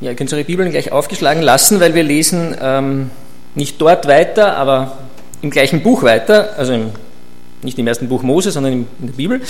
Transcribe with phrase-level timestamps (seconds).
[0.00, 3.10] Ja, ihr könnt eure Bibeln gleich aufgeschlagen lassen, weil wir lesen ähm,
[3.54, 4.98] nicht dort weiter, aber
[5.40, 6.90] im gleichen Buch weiter, also im,
[7.62, 9.40] nicht im ersten Buch Mose, sondern in, der Bibel.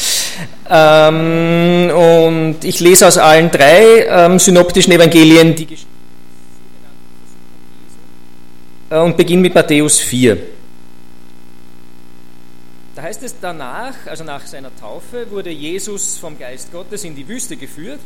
[0.71, 5.97] Ähm, und ich lese aus allen drei ähm, synoptischen Evangelien die Geschichte
[8.91, 10.39] und beginne mit Matthäus 4.
[12.95, 17.27] Da heißt es danach, also nach seiner Taufe, wurde Jesus vom Geist Gottes in die
[17.27, 17.99] Wüste geführt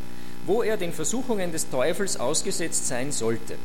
[0.47, 3.57] wo er den Versuchungen des Teufels ausgesetzt sein sollte.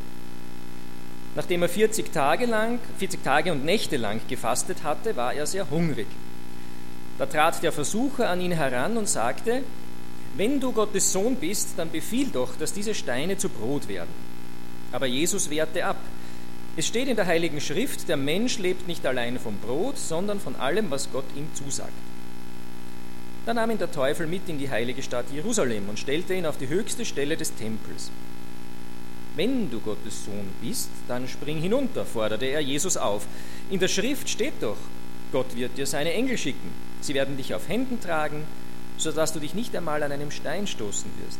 [1.36, 5.70] Nachdem er 40 Tage lang, 40 Tage und Nächte lang gefastet hatte, war er sehr
[5.70, 6.08] hungrig.
[7.18, 9.64] Da trat der Versucher an ihn heran und sagte,
[10.38, 14.10] wenn du Gottes Sohn bist, dann befiehl doch, dass diese Steine zu Brot werden.
[14.92, 15.98] Aber Jesus wehrte ab.
[16.78, 20.58] Es steht in der Heiligen Schrift, der Mensch lebt nicht allein vom Brot, sondern von
[20.58, 21.94] allem, was Gott ihm zusagt.
[23.46, 26.58] Da nahm ihn der Teufel mit in die heilige Stadt Jerusalem und stellte ihn auf
[26.58, 28.10] die höchste Stelle des Tempels.
[29.36, 33.28] Wenn du Gottes Sohn bist, dann spring hinunter, forderte er Jesus auf.
[33.70, 34.78] In der Schrift steht doch,
[35.32, 36.72] Gott wird dir seine Engel schicken.
[37.02, 38.44] Sie werden dich auf Händen tragen,
[38.98, 41.38] sodass du dich nicht einmal an einem Stein stoßen wirst.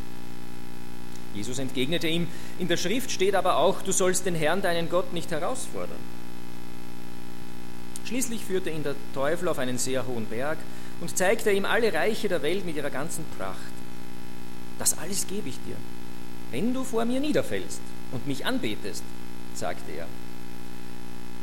[1.34, 2.28] Jesus entgegnete ihm,
[2.58, 6.15] in der Schrift steht aber auch, du sollst den Herrn, deinen Gott, nicht herausfordern.
[8.06, 10.58] Schließlich führte ihn der Teufel auf einen sehr hohen Berg
[11.00, 13.56] und zeigte ihm alle Reiche der Welt mit ihrer ganzen Pracht.
[14.78, 15.76] Das alles gebe ich dir,
[16.52, 17.80] wenn du vor mir niederfällst
[18.12, 19.02] und mich anbetest,
[19.54, 20.06] sagte er.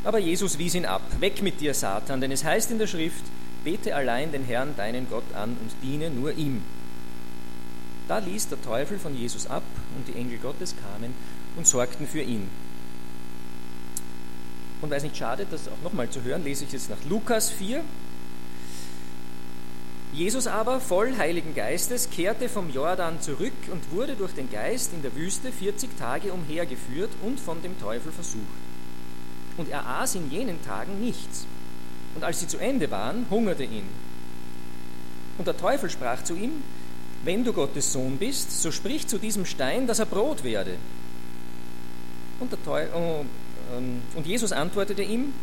[0.06, 3.24] Aber Jesus wies ihn ab, weg mit dir, Satan, denn es heißt in der Schrift,
[3.64, 6.62] bete allein den Herrn, deinen Gott an und diene nur ihm.
[8.08, 9.64] Da ließ der Teufel von Jesus ab
[9.96, 11.14] und die Engel Gottes kamen
[11.56, 12.50] und sorgten für ihn.
[14.84, 17.50] Und weil es nicht schadet, das auch nochmal zu hören, lese ich jetzt nach Lukas
[17.50, 17.82] 4,
[20.12, 25.02] Jesus aber, voll Heiligen Geistes, kehrte vom Jordan zurück und wurde durch den Geist in
[25.02, 28.44] der Wüste 40 Tage umhergeführt und von dem Teufel versucht.
[29.56, 31.48] Und er aß in jenen Tagen nichts.
[32.16, 33.88] Und als sie zu Ende waren, hungerte ihn.
[35.38, 36.62] Und der Teufel sprach zu ihm,
[37.24, 40.76] wenn du Gottes Sohn bist, so sprich zu diesem Stein, dass er Brot werde.
[42.42, 43.26] Und, der Teufel, oh,
[44.16, 45.34] und Jesus antwortete ihm,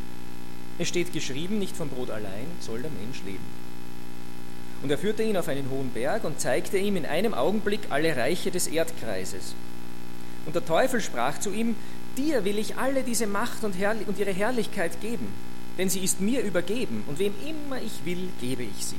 [0.79, 3.45] es steht geschrieben, nicht vom Brot allein soll der Mensch leben.
[4.83, 8.17] Und er führte ihn auf einen hohen Berg und zeigte ihm in einem Augenblick alle
[8.17, 9.55] Reiche des Erdkreises.
[10.47, 11.77] Und der Teufel sprach zu ihm,
[12.17, 13.75] dir will ich alle diese Macht und,
[14.07, 15.29] und ihre Herrlichkeit geben,
[15.77, 18.97] denn sie ist mir übergeben, und wem immer ich will, gebe ich sie.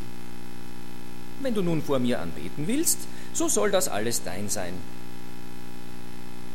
[1.42, 3.00] Wenn du nun vor mir anbeten willst,
[3.34, 4.74] so soll das alles dein sein.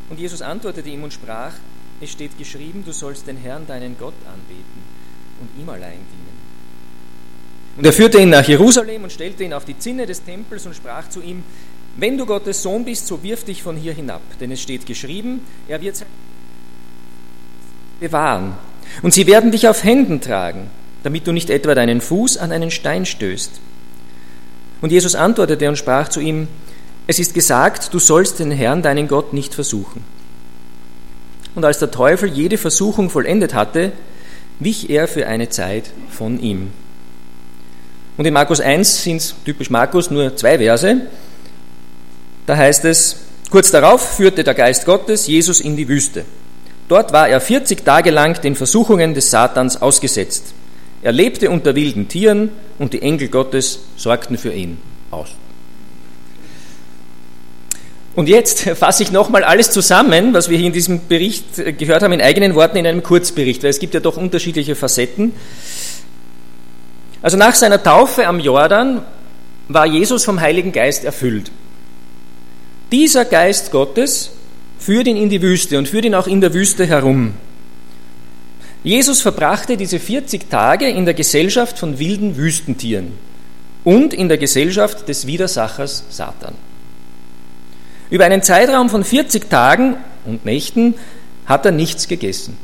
[0.08, 1.54] Und Jesus antwortete ihm und sprach,
[2.00, 4.82] es steht geschrieben, du sollst den Herrn, deinen Gott, anbeten
[5.40, 6.36] und ihm allein dienen.
[7.76, 10.74] Und er führte ihn nach Jerusalem und stellte ihn auf die Zinne des Tempels und
[10.74, 11.42] sprach zu ihm,
[11.96, 15.40] wenn du Gottes Sohn bist, so wirf dich von hier hinab, denn es steht geschrieben,
[15.68, 16.08] er wird sein
[18.00, 18.54] bewahren.
[19.02, 20.68] Und sie werden dich auf Händen tragen,
[21.02, 23.60] damit du nicht etwa deinen Fuß an einen Stein stößt.
[24.82, 26.48] Und Jesus antwortete und sprach zu ihm,
[27.06, 30.04] es ist gesagt, du sollst den Herrn, deinen Gott, nicht versuchen.
[31.56, 33.90] Und als der Teufel jede Versuchung vollendet hatte,
[34.60, 36.70] wich er für eine Zeit von ihm.
[38.16, 41.00] Und in Markus 1 sind es typisch Markus nur zwei Verse.
[42.46, 43.16] Da heißt es,
[43.50, 46.24] kurz darauf führte der Geist Gottes Jesus in die Wüste.
[46.88, 50.54] Dort war er 40 Tage lang den Versuchungen des Satans ausgesetzt.
[51.02, 54.78] Er lebte unter wilden Tieren und die Engel Gottes sorgten für ihn
[55.10, 55.30] aus.
[58.16, 62.12] Und jetzt fasse ich nochmal alles zusammen, was wir hier in diesem Bericht gehört haben,
[62.12, 65.32] in eigenen Worten in einem Kurzbericht, weil es gibt ja doch unterschiedliche Facetten.
[67.20, 69.02] Also nach seiner Taufe am Jordan
[69.68, 71.50] war Jesus vom Heiligen Geist erfüllt.
[72.90, 74.30] Dieser Geist Gottes
[74.78, 77.34] führt ihn in die Wüste und führt ihn auch in der Wüste herum.
[78.82, 83.12] Jesus verbrachte diese 40 Tage in der Gesellschaft von wilden Wüstentieren
[83.84, 86.54] und in der Gesellschaft des Widersachers Satan.
[88.10, 90.94] Über einen Zeitraum von 40 Tagen und Nächten
[91.46, 92.56] hat er nichts gegessen.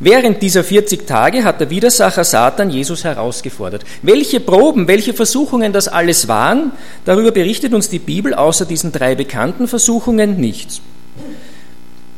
[0.00, 3.84] Während dieser 40 Tage hat der Widersacher Satan Jesus herausgefordert.
[4.02, 6.70] Welche Proben, welche Versuchungen das alles waren,
[7.04, 10.80] darüber berichtet uns die Bibel außer diesen drei bekannten Versuchungen nichts.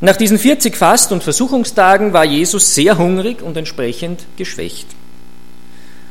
[0.03, 4.87] Nach diesen 40 Fast- und Versuchungstagen war Jesus sehr hungrig und entsprechend geschwächt.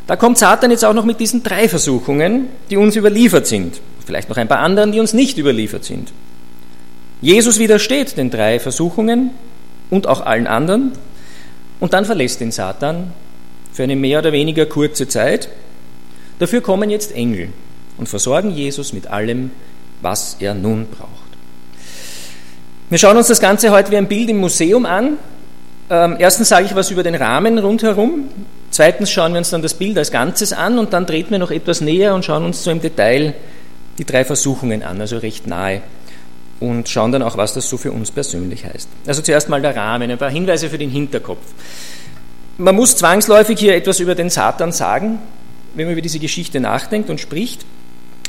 [0.07, 3.79] Da kommt Satan jetzt auch noch mit diesen drei Versuchungen, die uns überliefert sind.
[4.09, 6.11] Vielleicht noch ein paar anderen, die uns nicht überliefert sind.
[7.21, 9.29] Jesus widersteht den drei Versuchungen
[9.91, 10.93] und auch allen anderen
[11.79, 13.13] und dann verlässt ihn Satan
[13.71, 15.49] für eine mehr oder weniger kurze Zeit.
[16.39, 17.49] Dafür kommen jetzt Engel
[17.99, 19.51] und versorgen Jesus mit allem,
[20.01, 21.09] was er nun braucht.
[22.89, 25.19] Wir schauen uns das Ganze heute wie ein Bild im Museum an.
[25.91, 28.27] Ähm, erstens sage ich was über den Rahmen rundherum.
[28.71, 31.51] Zweitens schauen wir uns dann das Bild als Ganzes an und dann treten wir noch
[31.51, 33.35] etwas näher und schauen uns so im Detail
[33.99, 35.81] die drei Versuchungen an, also recht nahe.
[36.59, 38.89] Und schauen dann auch, was das so für uns persönlich heißt.
[39.05, 41.39] Also zuerst mal der Rahmen, ein paar Hinweise für den Hinterkopf.
[42.57, 45.19] Man muss zwangsläufig hier etwas über den Satan sagen,
[45.75, 47.65] wenn man über diese Geschichte nachdenkt und spricht.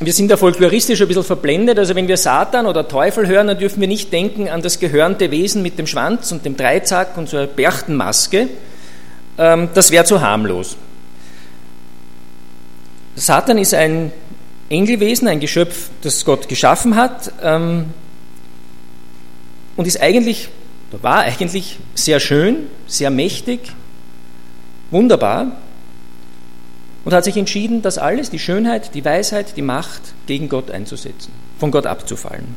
[0.00, 3.58] Wir sind da folkloristisch ein bisschen verblendet, also wenn wir Satan oder Teufel hören, dann
[3.58, 7.28] dürfen wir nicht denken an das gehörnte Wesen mit dem Schwanz und dem Dreizack und
[7.28, 8.48] so einer Berchtenmaske.
[9.36, 10.76] Ähm, das wäre zu harmlos.
[13.16, 14.12] Satan ist ein
[14.70, 17.86] Engelwesen, ein Geschöpf, das Gott geschaffen hat ähm,
[19.76, 20.48] und ist eigentlich,
[20.92, 23.72] war eigentlich sehr schön, sehr mächtig,
[24.90, 25.58] wunderbar
[27.04, 31.32] und hat sich entschieden, das alles, die Schönheit, die Weisheit, die Macht gegen Gott einzusetzen,
[31.58, 32.56] von Gott abzufallen.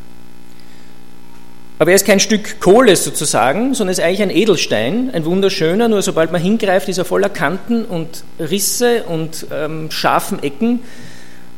[1.80, 6.04] Aber er ist kein Stück Kohle sozusagen, sondern ist eigentlich ein Edelstein, ein wunderschöner, nur
[6.04, 10.81] sobald man hingreift, ist er voller Kanten und Risse und ähm, scharfen Ecken.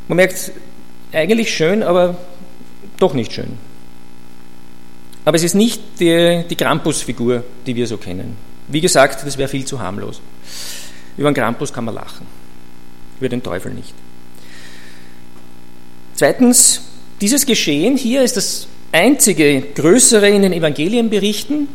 [0.08, 0.52] Man merkt,
[1.12, 2.18] eigentlich schön, aber
[2.98, 3.58] doch nicht schön.
[5.24, 8.38] Aber es ist nicht die, die Krampus-Figur, die wir so kennen.
[8.68, 10.22] Wie gesagt, das wäre viel zu harmlos.
[11.18, 12.26] Über den Krampus kann man lachen
[13.20, 13.94] über den Teufel nicht.
[16.16, 16.82] Zweitens,
[17.22, 21.68] dieses Geschehen hier ist das einzige größere in den Evangelienberichten,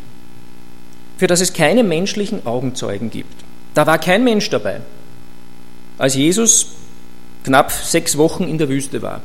[1.17, 3.43] für das es keine menschlichen Augenzeugen gibt.
[3.73, 4.81] Da war kein Mensch dabei,
[5.97, 6.67] als Jesus
[7.43, 9.21] knapp sechs Wochen in der Wüste war.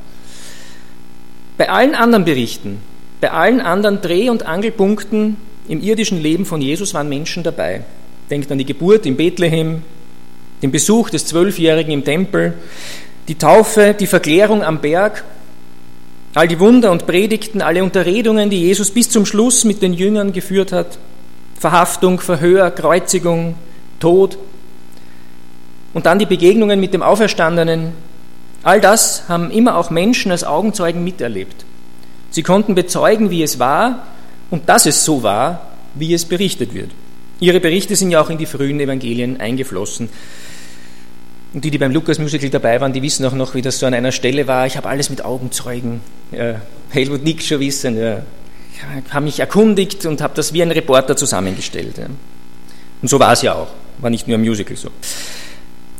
[1.57, 2.79] Bei allen anderen Berichten,
[3.21, 5.37] bei allen anderen Dreh- und Angelpunkten
[5.69, 7.83] im irdischen Leben von Jesus waren Menschen dabei.
[8.31, 9.83] Denkt an die Geburt in Bethlehem,
[10.63, 12.55] den Besuch des Zwölfjährigen im Tempel,
[13.29, 15.25] die Taufe, die Verklärung am Berg,
[16.35, 20.33] all die Wunder und Predigten, alle Unterredungen, die Jesus bis zum Schluss mit den Jüngern
[20.33, 20.99] geführt hat,
[21.59, 23.55] Verhaftung, Verhör, Kreuzigung,
[23.99, 24.37] Tod
[25.95, 27.93] und dann die Begegnungen mit dem Auferstandenen,
[28.67, 31.65] all das haben immer auch Menschen als Augenzeugen miterlebt.
[32.31, 34.07] Sie konnten bezeugen, wie es war
[34.51, 36.91] und dass es so war, wie es berichtet wird.
[37.39, 40.09] Ihre Berichte sind ja auch in die frühen Evangelien eingeflossen.
[41.53, 43.95] Und die, die beim Lukas-Musical dabei waren, die wissen auch noch, wie das so an
[43.95, 44.67] einer Stelle war.
[44.67, 46.01] Ich habe alles mit Augenzeugen.
[46.33, 46.61] Ja,
[46.91, 47.97] Helmut Nick schon wissen.
[47.97, 48.23] Ja.
[48.75, 51.99] Ich habe mich erkundigt und habe das wie ein Reporter zusammengestellt.
[51.99, 52.07] Ja.
[53.01, 53.69] Und so war es ja auch.
[53.99, 54.91] War nicht nur im Musical so.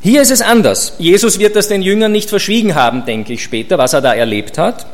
[0.07, 0.93] Hier ist es anders.
[1.01, 4.57] Jesus wird das den Jüngern nicht verschwiegen haben, denke ich später, was er da erlebt
[4.57, 4.87] hat.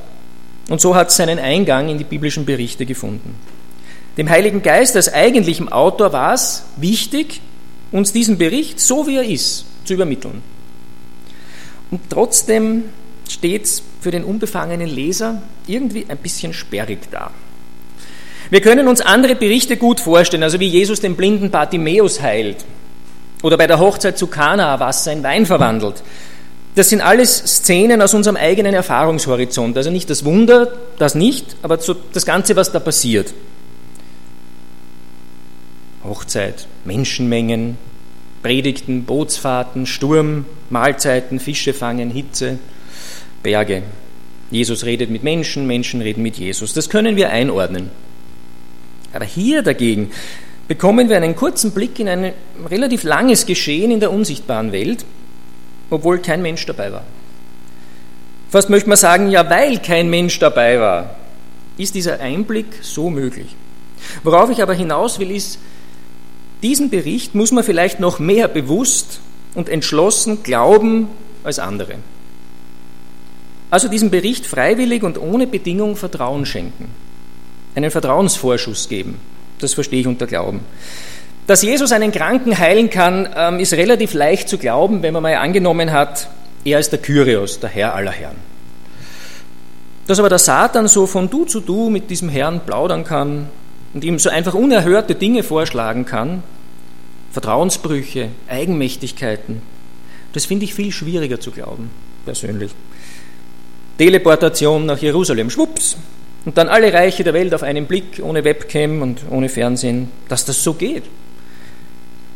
[0.71, 3.35] Und so hat es seinen Eingang in die biblischen Berichte gefunden.
[4.17, 7.43] Dem Heiligen Geist als eigentlichem Autor war es wichtig,
[7.91, 10.41] uns diesen Bericht, so wie er ist, zu übermitteln.
[11.91, 12.85] Und trotzdem
[13.29, 17.33] steht es für den unbefangenen Leser irgendwie ein bisschen sperrig da.
[18.49, 22.65] Wir können uns andere Berichte gut vorstellen, also wie Jesus den blinden Bartimäus heilt
[23.43, 26.03] oder bei der Hochzeit zu Kana Wasser in Wein verwandelt.
[26.75, 29.77] Das sind alles Szenen aus unserem eigenen Erfahrungshorizont.
[29.77, 33.35] Also nicht das Wunder, das nicht, aber das Ganze, was da passiert.
[36.03, 37.77] Hochzeit, Menschenmengen,
[38.43, 42.59] Predigten, Bootsfahrten, Sturm, Mahlzeiten, Fische fangen, Hitze,
[43.43, 43.83] Berge.
[44.51, 46.73] Jesus redet mit Menschen, Menschen reden mit Jesus.
[46.73, 47.91] Das können wir einordnen.
[49.13, 50.11] Aber hier dagegen
[50.69, 52.33] bekommen wir einen kurzen Blick in ein
[52.69, 55.05] relativ langes Geschehen in der unsichtbaren Welt,
[55.91, 57.05] obwohl kein Mensch dabei war.
[58.51, 61.17] Fast möchte man sagen, ja, weil kein Mensch dabei war,
[61.79, 63.57] ist dieser Einblick so möglich.
[64.25, 65.59] Worauf ich aber hinaus will, ist,
[66.63, 69.21] diesen Bericht muss man vielleicht noch mehr bewusst
[69.55, 71.09] und entschlossen glauben
[71.45, 71.95] als andere.
[73.71, 76.91] Also diesem Bericht freiwillig und ohne Bedingung Vertrauen schenken,
[77.75, 79.19] einen Vertrauensvorschuss geben.
[79.63, 80.61] Das verstehe ich unter Glauben.
[81.47, 85.35] Dass Jesus einen Kranken heilen kann, ähm, ist relativ leicht zu glauben, wenn man mal
[85.37, 86.29] angenommen hat,
[86.65, 88.37] er ist der Kyrios, der Herr aller Herren.
[90.07, 93.49] Dass aber der Satan so von Du zu Du mit diesem Herrn plaudern kann,
[93.95, 96.43] und ihm so einfach unerhörte Dinge vorschlagen kann,
[97.31, 99.63] Vertrauensbrüche, Eigenmächtigkeiten,
[100.33, 101.91] das finde ich viel schwieriger zu glauben,
[102.25, 102.73] persönlich.
[103.99, 105.97] Teleportation nach Jerusalem, schwupps,
[106.45, 110.45] und dann alle Reiche der Welt auf einen Blick, ohne Webcam und ohne Fernsehen, dass
[110.45, 111.05] das so geht.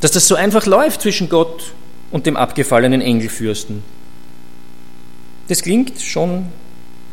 [0.00, 1.72] Dass das so einfach läuft zwischen Gott
[2.10, 3.82] und dem abgefallenen Engelfürsten.
[5.48, 6.46] Das klingt schon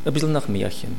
[0.05, 0.95] ein bisschen nach Märchen.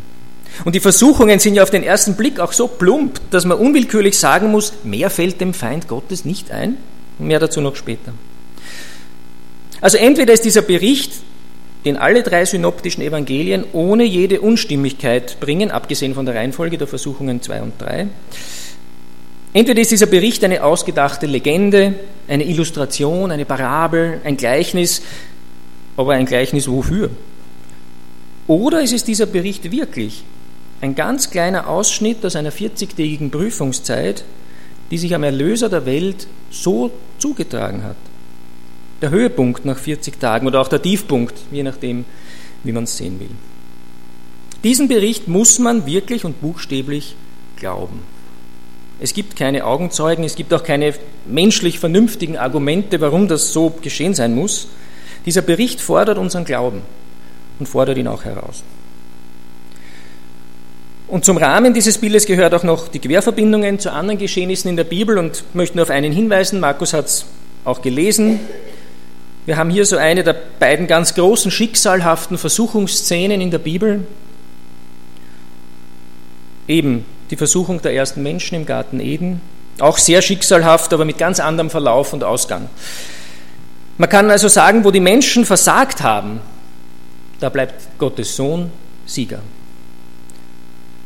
[0.65, 4.17] Und die Versuchungen sind ja auf den ersten Blick auch so plump, dass man unwillkürlich
[4.19, 6.77] sagen muss, mehr fällt dem Feind Gottes nicht ein.
[7.19, 8.13] Mehr dazu noch später.
[9.81, 11.13] Also entweder ist dieser Bericht
[11.85, 17.43] den alle drei synoptischen Evangelien ohne jede Unstimmigkeit bringen, abgesehen von der Reihenfolge der Versuchungen
[17.43, 18.09] 2 und 3.
[19.53, 21.95] Entweder ist dieser Bericht eine ausgedachte Legende,
[22.27, 25.03] eine Illustration, eine Parabel, ein Gleichnis,
[25.97, 27.11] aber ein Gleichnis wofür?
[28.47, 30.25] Oder ist es dieser Bericht wirklich
[30.81, 34.25] ein ganz kleiner Ausschnitt aus einer 40-tägigen Prüfungszeit,
[34.91, 37.97] die sich am Erlöser der Welt so zugetragen hat?
[39.01, 42.05] Der Höhepunkt nach 40 Tagen oder auch der Tiefpunkt, je nachdem,
[42.63, 43.31] wie man es sehen will.
[44.63, 47.17] Diesen Bericht muss man wirklich und buchstäblich
[47.57, 48.01] glauben.
[49.01, 50.95] Es gibt keine Augenzeugen, es gibt auch keine
[51.27, 54.69] menschlich vernünftigen Argumente, warum das so geschehen sein muss.
[55.27, 56.83] Dieser Bericht fordert unseren Glauben
[57.59, 58.63] und fordert ihn auch heraus.
[61.07, 64.85] Und zum Rahmen dieses Bildes gehört auch noch die Querverbindungen zu anderen Geschehnissen in der
[64.85, 66.61] Bibel und möchte nur auf einen hinweisen.
[66.61, 67.27] Markus hat es
[67.65, 68.41] auch gelesen.
[69.47, 74.07] Wir haben hier so eine der beiden ganz großen schicksalhaften Versuchungsszenen in der Bibel.
[76.67, 79.41] Eben die Versuchung der ersten Menschen im Garten Eden.
[79.81, 82.69] Auch sehr schicksalhaft, aber mit ganz anderem Verlauf und Ausgang.
[83.99, 86.41] Man kann also sagen, wo die Menschen versagt haben,
[87.41, 88.71] da bleibt Gottes Sohn
[89.05, 89.41] Sieger.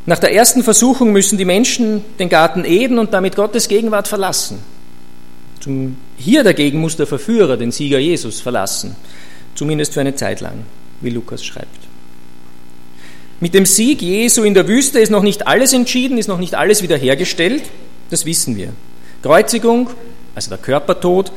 [0.06, 4.62] Nach der ersten Versuchung müssen die Menschen den Garten Eden und damit Gottes Gegenwart verlassen.
[5.60, 8.96] Zum, hier dagegen muss der Verführer den Sieger Jesus verlassen,
[9.54, 10.64] zumindest für eine Zeit lang,
[11.00, 11.88] wie Lukas schreibt.
[13.40, 16.54] Mit dem Sieg Jesu in der Wüste ist noch nicht alles entschieden, ist noch nicht
[16.54, 17.62] alles wiederhergestellt,
[18.10, 18.72] das wissen wir.
[19.22, 19.90] Kreuzigung,
[20.34, 21.32] also der Körpertod,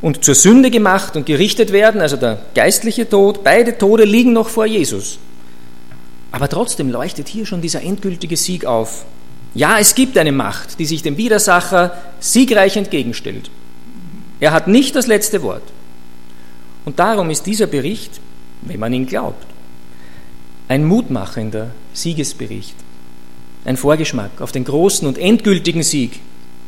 [0.00, 4.48] und zur Sünde gemacht und gerichtet werden, also der geistliche Tod, beide Tode liegen noch
[4.48, 5.18] vor Jesus.
[6.30, 9.04] Aber trotzdem leuchtet hier schon dieser endgültige Sieg auf.
[9.58, 13.50] Ja, es gibt eine Macht, die sich dem Widersacher siegreich entgegenstellt.
[14.38, 15.64] Er hat nicht das letzte Wort.
[16.84, 18.20] Und darum ist dieser Bericht,
[18.62, 19.44] wenn man ihn glaubt,
[20.68, 22.76] ein mutmachender Siegesbericht,
[23.64, 26.20] ein Vorgeschmack auf den großen und endgültigen Sieg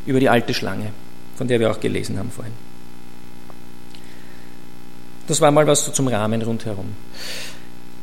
[0.05, 0.91] über die alte Schlange,
[1.37, 2.53] von der wir auch gelesen haben vorhin.
[5.27, 6.87] Das war mal was so zum Rahmen rundherum.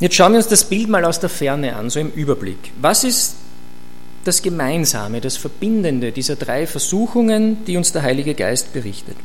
[0.00, 2.72] Jetzt schauen wir uns das Bild mal aus der Ferne an, so im Überblick.
[2.80, 3.34] Was ist
[4.28, 9.16] das Gemeinsame, das Verbindende dieser drei Versuchungen, die uns der Heilige Geist berichtet?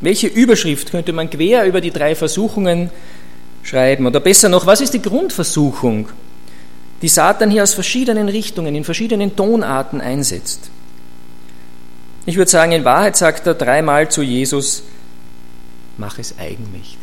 [0.00, 2.90] Welche Überschrift könnte man quer über die drei Versuchungen
[3.62, 4.06] schreiben.
[4.06, 6.08] Oder besser noch, was ist die Grundversuchung,
[7.02, 10.70] die Satan hier aus verschiedenen Richtungen, in verschiedenen Tonarten einsetzt?
[12.26, 14.82] Ich würde sagen, in Wahrheit sagt er dreimal zu Jesus,
[15.96, 16.98] mach es eigenmächtig.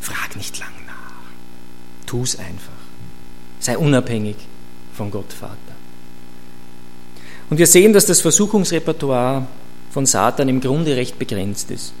[0.00, 2.04] Frag nicht lang nach.
[2.06, 2.72] Tu es einfach.
[3.58, 4.36] Sei unabhängig
[4.94, 5.75] von Gott Vater.
[7.48, 9.46] Und wir sehen, dass das Versuchungsrepertoire
[9.90, 11.92] von Satan im Grunde recht begrenzt ist.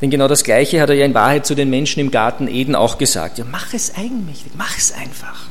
[0.00, 2.74] Denn genau das Gleiche hat er ja in Wahrheit zu den Menschen im Garten Eden
[2.74, 3.38] auch gesagt.
[3.38, 5.46] Ja, mach es eigenmächtig, mach es einfach.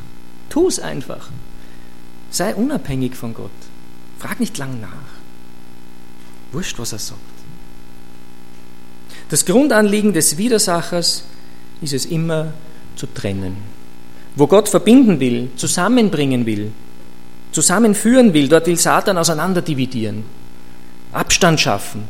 [0.49, 1.29] Tu es einfach.
[2.31, 3.51] Sei unabhängig von Gott.
[4.17, 4.89] Frag nicht lang nach.
[6.51, 7.19] Wurscht, was er sagt.
[9.29, 11.23] Das Grundanliegen des Widersachers
[11.81, 12.53] ist es immer
[12.95, 13.57] zu trennen.
[14.35, 16.71] Wo Gott verbinden will, zusammenbringen will,
[17.61, 20.23] zusammenführen will, dort will Satan auseinanderdividieren,
[21.11, 22.07] Abstand schaffen,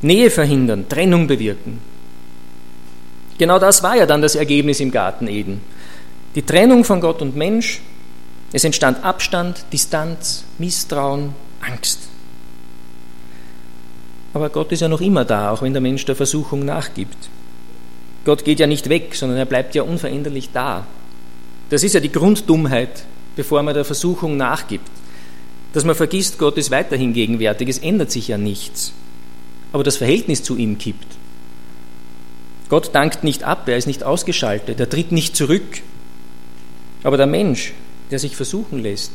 [0.00, 1.80] Nähe verhindern, Trennung bewirken.
[3.38, 5.60] Genau das war ja dann das Ergebnis im Garten Eden.
[6.34, 7.80] Die Trennung von Gott und Mensch.
[8.52, 12.00] Es entstand Abstand, Distanz, Misstrauen, Angst.
[14.34, 17.28] Aber Gott ist ja noch immer da, auch wenn der Mensch der Versuchung nachgibt.
[18.24, 20.86] Gott geht ja nicht weg, sondern er bleibt ja unveränderlich da.
[21.70, 23.04] Das ist ja die Grunddummheit,
[23.36, 24.90] bevor man der Versuchung nachgibt.
[25.72, 28.92] Dass man vergisst, Gott ist weiterhin gegenwärtig, es ändert sich ja nichts
[29.72, 31.06] aber das Verhältnis zu ihm kippt.
[32.68, 35.80] Gott dankt nicht ab, er ist nicht ausgeschaltet, er tritt nicht zurück.
[37.02, 37.72] Aber der Mensch,
[38.10, 39.12] der sich versuchen lässt,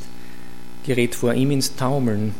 [0.86, 2.34] gerät vor ihm ins Taumeln.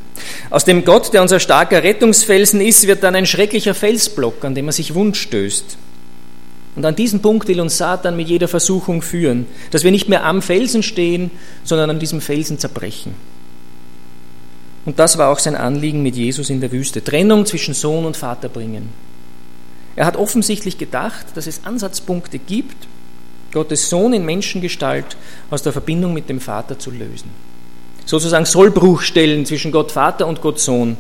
[0.50, 4.68] Aus dem Gott, der unser starker Rettungsfelsen ist, wird dann ein schrecklicher Felsblock, an dem
[4.68, 5.78] er sich wund stößt.
[6.78, 10.24] Und an diesen Punkt will uns Satan mit jeder Versuchung führen, dass wir nicht mehr
[10.24, 11.32] am Felsen stehen,
[11.64, 13.16] sondern an diesem Felsen zerbrechen.
[14.86, 17.04] Und das war auch sein Anliegen mit Jesus in der Wüste.
[17.04, 18.90] Trennung zwischen Sohn und Vater bringen.
[19.96, 22.88] Er hat offensichtlich gedacht, dass es Ansatzpunkte gibt,
[23.52, 25.18] Gottes Sohn in Menschengestalt
[25.50, 27.32] aus der Verbindung mit dem Vater zu lösen.
[28.06, 30.96] Sozusagen Sollbruchstellen zwischen Gott Vater und Gott Sohn.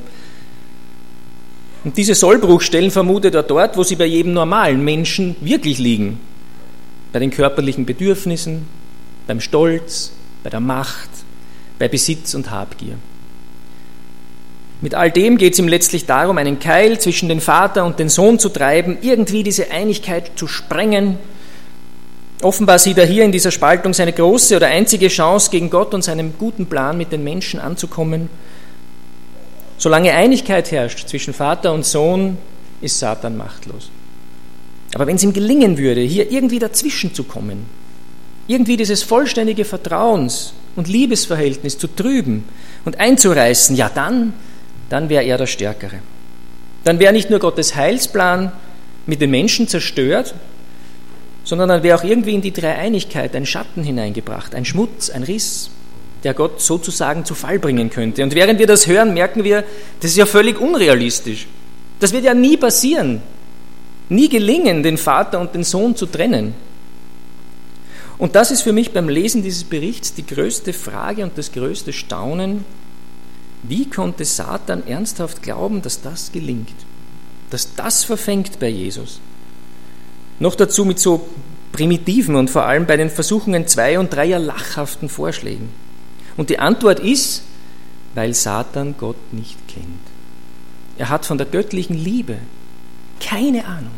[1.83, 6.19] Und diese Sollbruchstellen vermutet er dort, wo sie bei jedem normalen Menschen wirklich liegen.
[7.13, 8.67] Bei den körperlichen Bedürfnissen,
[9.25, 10.11] beim Stolz,
[10.43, 11.09] bei der Macht,
[11.79, 12.95] bei Besitz und Habgier.
[14.81, 18.09] Mit all dem geht es ihm letztlich darum, einen Keil zwischen den Vater und den
[18.09, 21.17] Sohn zu treiben, irgendwie diese Einigkeit zu sprengen
[22.43, 26.03] Offenbar sieht er hier in dieser Spaltung seine große oder einzige Chance, gegen Gott und
[26.03, 28.29] seinem guten Plan mit den Menschen anzukommen.
[29.77, 32.37] Solange Einigkeit herrscht zwischen Vater und Sohn,
[32.81, 33.89] ist Satan machtlos.
[34.93, 37.65] Aber wenn es ihm gelingen würde, hier irgendwie dazwischen zu kommen,
[38.47, 42.45] irgendwie dieses vollständige Vertrauens- und Liebesverhältnis zu trüben
[42.85, 44.33] und einzureißen, ja dann,
[44.89, 45.99] dann wäre er der Stärkere.
[46.83, 48.51] Dann wäre nicht nur Gottes Heilsplan
[49.05, 50.33] mit den Menschen zerstört,
[51.43, 55.69] sondern dann wäre auch irgendwie in die Dreieinigkeit ein Schatten hineingebracht, ein Schmutz, ein Riss,
[56.23, 58.23] der Gott sozusagen zu Fall bringen könnte.
[58.23, 59.63] Und während wir das hören, merken wir,
[59.99, 61.47] das ist ja völlig unrealistisch.
[61.99, 63.21] Das wird ja nie passieren,
[64.09, 66.53] nie gelingen, den Vater und den Sohn zu trennen.
[68.17, 71.93] Und das ist für mich beim Lesen dieses Berichts die größte Frage und das größte
[71.93, 72.65] Staunen.
[73.63, 76.73] Wie konnte Satan ernsthaft glauben, dass das gelingt,
[77.49, 79.19] dass das verfängt bei Jesus?
[80.39, 81.27] Noch dazu mit so
[81.71, 85.69] primitiven und vor allem bei den Versuchungen zwei- und dreier lachhaften Vorschlägen.
[86.37, 87.43] Und die Antwort ist,
[88.15, 89.85] weil Satan Gott nicht kennt.
[90.97, 92.37] Er hat von der göttlichen Liebe
[93.19, 93.91] keine Ahnung.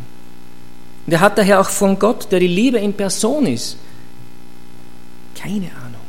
[1.06, 3.78] Und er hat daher auch von Gott, der die Liebe in Person ist,
[5.36, 6.00] keine Ahnung.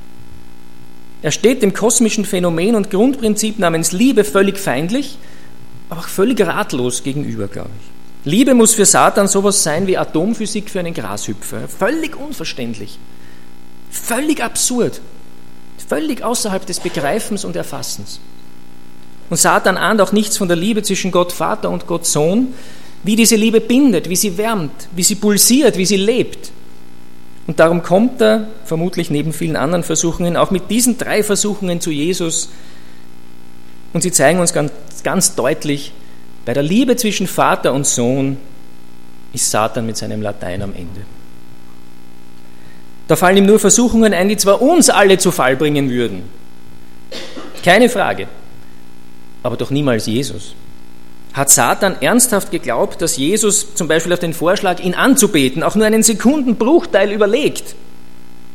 [1.23, 5.19] Er steht dem kosmischen Phänomen und Grundprinzip namens Liebe völlig feindlich,
[5.89, 8.31] aber auch völlig ratlos gegenüber, glaube ich.
[8.31, 11.69] Liebe muss für Satan sowas sein wie Atomphysik für einen Grashüpfer.
[11.69, 12.99] Völlig unverständlich.
[13.91, 15.01] Völlig absurd.
[15.91, 18.21] Völlig außerhalb des Begreifens und Erfassens.
[19.29, 22.55] Und Satan ahnt auch nichts von der Liebe zwischen Gott Vater und Gott Sohn,
[23.03, 26.53] wie diese Liebe bindet, wie sie wärmt, wie sie pulsiert, wie sie lebt.
[27.49, 31.91] Und darum kommt er, vermutlich neben vielen anderen Versuchungen, auch mit diesen drei Versuchungen zu
[31.91, 32.51] Jesus.
[33.93, 34.71] Und sie zeigen uns ganz,
[35.03, 35.93] ganz deutlich,
[36.45, 38.37] bei der Liebe zwischen Vater und Sohn
[39.33, 41.01] ist Satan mit seinem Latein am Ende.
[43.11, 46.23] Da fallen ihm nur Versuchungen ein, die zwar uns alle zu Fall bringen würden.
[47.65, 48.29] Keine Frage.
[49.43, 50.55] Aber doch niemals Jesus.
[51.33, 55.87] Hat Satan ernsthaft geglaubt, dass Jesus zum Beispiel auf den Vorschlag, ihn anzubeten, auch nur
[55.87, 57.75] einen Sekundenbruchteil überlegt?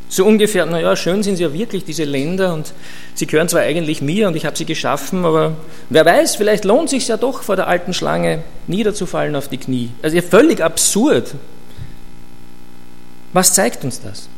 [0.07, 2.71] So ungefähr, naja, schön sind sie ja wirklich, diese Länder, und
[3.13, 5.57] sie gehören zwar eigentlich mir und ich habe sie geschaffen, aber
[5.89, 9.57] wer weiß, vielleicht lohnt es sich ja doch vor der alten Schlange niederzufallen auf die
[9.57, 9.89] Knie.
[10.01, 11.35] Also völlig absurd.
[13.33, 14.29] Was zeigt uns das?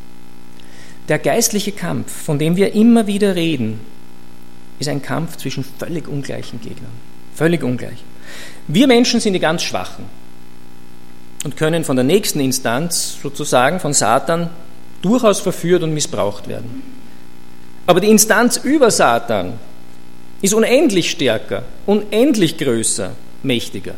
[1.07, 3.79] Der geistliche Kampf, von dem wir immer wieder reden,
[4.79, 6.91] ist ein Kampf zwischen völlig ungleichen Gegnern.
[7.33, 8.03] Völlig ungleich.
[8.67, 10.05] Wir Menschen sind die ganz Schwachen
[11.45, 14.49] und können von der nächsten Instanz, sozusagen von Satan,
[15.01, 16.81] durchaus verführt und missbraucht werden.
[17.85, 19.53] Aber die Instanz über Satan
[20.41, 23.11] ist unendlich stärker, unendlich größer,
[23.43, 23.93] mächtiger.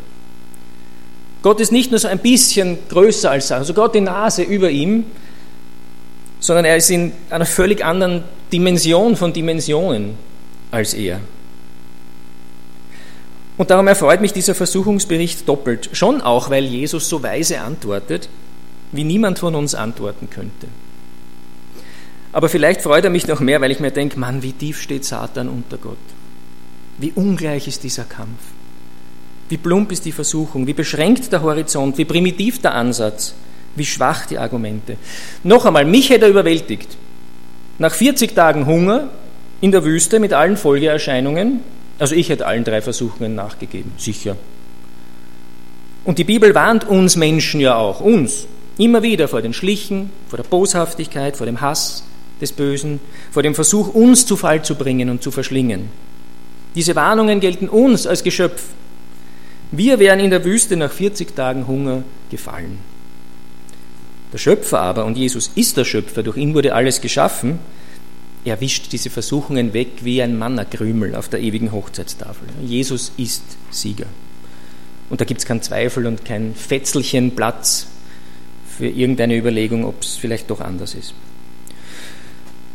[1.42, 4.70] Gott ist nicht nur so ein bisschen größer als Satan, also Gott die Nase über
[4.70, 5.04] ihm,
[6.40, 10.14] sondern er ist in einer völlig anderen Dimension von Dimensionen
[10.70, 11.20] als er.
[13.56, 15.90] Und darum erfreut mich dieser Versuchungsbericht doppelt.
[15.92, 18.28] Schon auch, weil Jesus so weise antwortet,
[18.90, 20.66] wie niemand von uns antworten könnte.
[22.32, 25.04] Aber vielleicht freut er mich noch mehr, weil ich mir denke, Mann, wie tief steht
[25.04, 25.98] Satan unter Gott.
[26.98, 28.40] Wie ungleich ist dieser Kampf.
[29.48, 33.34] Wie plump ist die Versuchung, wie beschränkt der Horizont, wie primitiv der Ansatz,
[33.76, 34.96] wie schwach die Argumente.
[35.44, 36.96] Noch einmal, mich hätte er überwältigt.
[37.78, 39.08] Nach 40 Tagen Hunger
[39.60, 41.60] in der Wüste mit allen Folgeerscheinungen,
[41.98, 44.36] also ich hätte allen drei Versuchungen nachgegeben, sicher.
[46.04, 48.46] Und die Bibel warnt uns Menschen ja auch, uns,
[48.78, 52.04] immer wieder vor den Schlichen, vor der Boshaftigkeit, vor dem Hass,
[52.40, 55.90] des Bösen, vor dem Versuch, uns zu Fall zu bringen und zu verschlingen.
[56.74, 58.62] Diese Warnungen gelten uns als Geschöpf.
[59.72, 62.78] Wir wären in der Wüste nach 40 Tagen Hunger gefallen.
[64.32, 67.58] Der Schöpfer aber, und Jesus ist der Schöpfer, durch ihn wurde alles geschaffen,
[68.44, 72.48] er wischt diese Versuchungen weg wie ein Mannerkrümel auf der ewigen Hochzeitstafel.
[72.62, 74.06] Jesus ist Sieger.
[75.10, 77.86] Und da gibt es keinen Zweifel und kein Fetzelchen Platz
[78.78, 81.12] für irgendeine Überlegung, ob es vielleicht doch anders ist.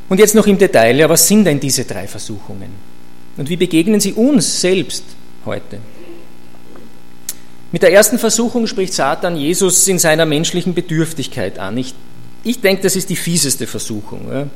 [0.07, 2.69] Und jetzt noch im Detail, ja, was sind denn diese drei Versuchungen?
[3.37, 5.03] Und wie begegnen sie uns selbst
[5.45, 5.79] heute?
[7.71, 11.77] Mit der ersten Versuchung spricht Satan Jesus in seiner menschlichen Bedürftigkeit an.
[11.77, 11.93] Ich,
[12.43, 14.31] ich denke, das ist die fieseste Versuchung.
[14.31, 14.47] Ja.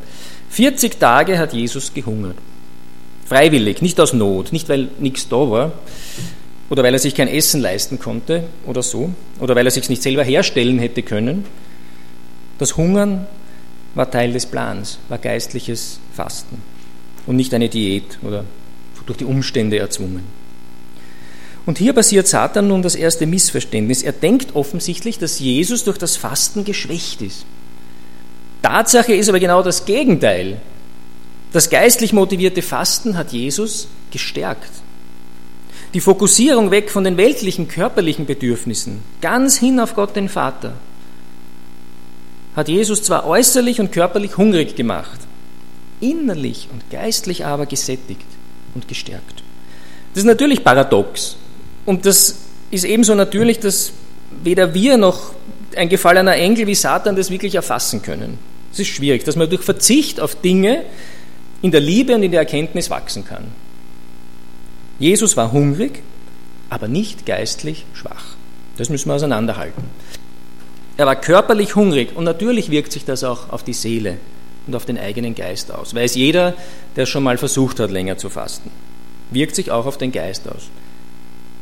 [0.49, 2.37] 40 Tage hat Jesus gehungert.
[3.25, 5.71] Freiwillig, nicht aus Not, nicht weil nichts da war
[6.69, 10.01] oder weil er sich kein Essen leisten konnte oder so oder weil er sich nicht
[10.01, 11.45] selber herstellen hätte können.
[12.57, 13.27] Das Hungern
[13.95, 16.61] war Teil des Plans, war geistliches Fasten
[17.27, 18.45] und nicht eine Diät oder
[19.05, 20.38] durch die Umstände erzwungen.
[21.69, 24.01] Und hier passiert Satan nun das erste Missverständnis.
[24.01, 27.45] Er denkt offensichtlich, dass Jesus durch das Fasten geschwächt ist.
[28.63, 30.59] Tatsache ist aber genau das Gegenteil.
[31.53, 34.71] Das geistlich motivierte Fasten hat Jesus gestärkt.
[35.93, 40.73] Die Fokussierung weg von den weltlichen, körperlichen Bedürfnissen, ganz hin auf Gott den Vater,
[42.55, 45.19] hat Jesus zwar äußerlich und körperlich hungrig gemacht,
[46.01, 48.25] innerlich und geistlich aber gesättigt
[48.73, 49.43] und gestärkt.
[50.15, 51.35] Das ist natürlich paradox.
[51.89, 52.35] Und das
[52.69, 53.93] ist ebenso natürlich, dass
[54.43, 55.31] weder wir noch
[55.75, 58.37] ein gefallener Engel wie Satan das wirklich erfassen können.
[58.71, 60.83] Es ist schwierig, dass man durch Verzicht auf Dinge
[61.63, 63.45] in der Liebe und in der Erkenntnis wachsen kann.
[64.99, 66.03] Jesus war hungrig,
[66.69, 68.35] aber nicht geistlich schwach.
[68.77, 69.85] Das müssen wir auseinanderhalten.
[70.95, 74.19] Er war körperlich hungrig und natürlich wirkt sich das auch auf die Seele
[74.67, 75.95] und auf den eigenen Geist aus.
[75.95, 76.53] Weiß jeder,
[76.95, 78.69] der schon mal versucht hat, länger zu fasten.
[79.31, 80.69] Wirkt sich auch auf den Geist aus.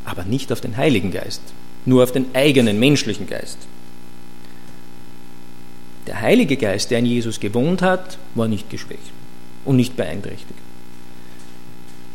[0.07, 1.41] Aber nicht auf den Heiligen Geist,
[1.85, 3.57] nur auf den eigenen menschlichen Geist.
[6.07, 9.11] Der Heilige Geist, der in Jesus gewohnt hat, war nicht geschwächt
[9.65, 10.59] und nicht beeinträchtigt.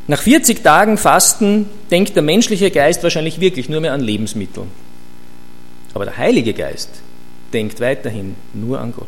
[0.09, 4.65] Nach 40 Tagen Fasten denkt der menschliche Geist wahrscheinlich wirklich nur mehr an Lebensmittel.
[5.93, 6.89] Aber der Heilige Geist
[7.53, 9.07] denkt weiterhin nur an Gott.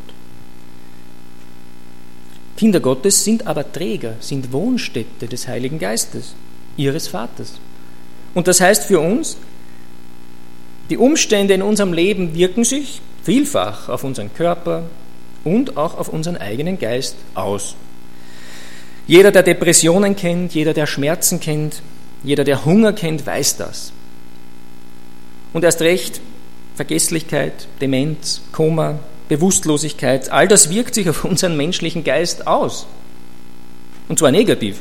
[2.58, 6.34] Kinder Gottes sind aber Träger, sind Wohnstätte des Heiligen Geistes,
[6.76, 7.54] ihres Vaters.
[8.34, 9.36] Und das heißt für uns,
[10.90, 14.82] die Umstände in unserem Leben wirken sich vielfach auf unseren Körper
[15.44, 17.74] und auch auf unseren eigenen Geist aus.
[19.06, 21.82] Jeder, der Depressionen kennt, jeder, der Schmerzen kennt,
[22.22, 23.92] jeder, der Hunger kennt, weiß das.
[25.52, 26.20] Und erst recht
[26.74, 32.86] Vergesslichkeit, Demenz, Koma, Bewusstlosigkeit, all das wirkt sich auf unseren menschlichen Geist aus.
[34.08, 34.80] Und zwar negativ.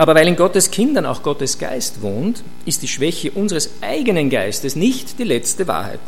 [0.00, 4.74] Aber weil in Gottes Kindern auch Gottes Geist wohnt, ist die Schwäche unseres eigenen Geistes
[4.74, 6.00] nicht die letzte Wahrheit,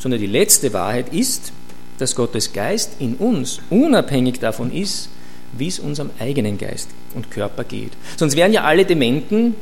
[0.00, 1.52] sondern die letzte Wahrheit ist,
[1.98, 5.10] dass Gottes Geist in uns unabhängig davon ist,
[5.56, 7.92] wie es unserem eigenen Geist und Körper geht.
[8.16, 9.54] Sonst wären ja alle Dementen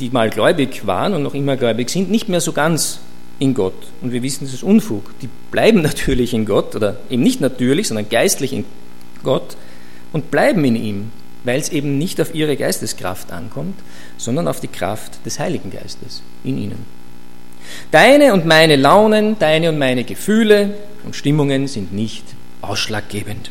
[0.00, 2.98] die mal gläubig waren und noch immer gläubig sind, nicht mehr so ganz
[3.38, 3.74] in Gott.
[4.00, 5.14] Und wir wissen, das ist Unfug.
[5.20, 8.64] Die bleiben natürlich in Gott oder eben nicht natürlich, sondern geistlich in
[9.22, 9.56] Gott
[10.12, 11.12] und bleiben in ihm,
[11.44, 13.78] weil es eben nicht auf ihre Geisteskraft ankommt,
[14.16, 16.86] sondern auf die Kraft des Heiligen Geistes in ihnen.
[17.90, 20.74] Deine und meine Launen, deine und meine Gefühle
[21.04, 22.24] und Stimmungen sind nicht
[22.60, 23.50] ausschlaggebend.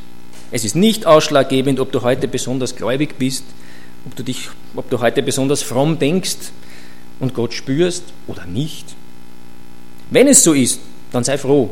[0.51, 3.45] Es ist nicht ausschlaggebend, ob du heute besonders gläubig bist
[4.05, 6.37] ob du, dich, ob du heute besonders fromm denkst
[7.19, 8.85] und Gott spürst oder nicht.
[10.09, 10.79] Wenn es so ist,
[11.11, 11.69] dann sei froh.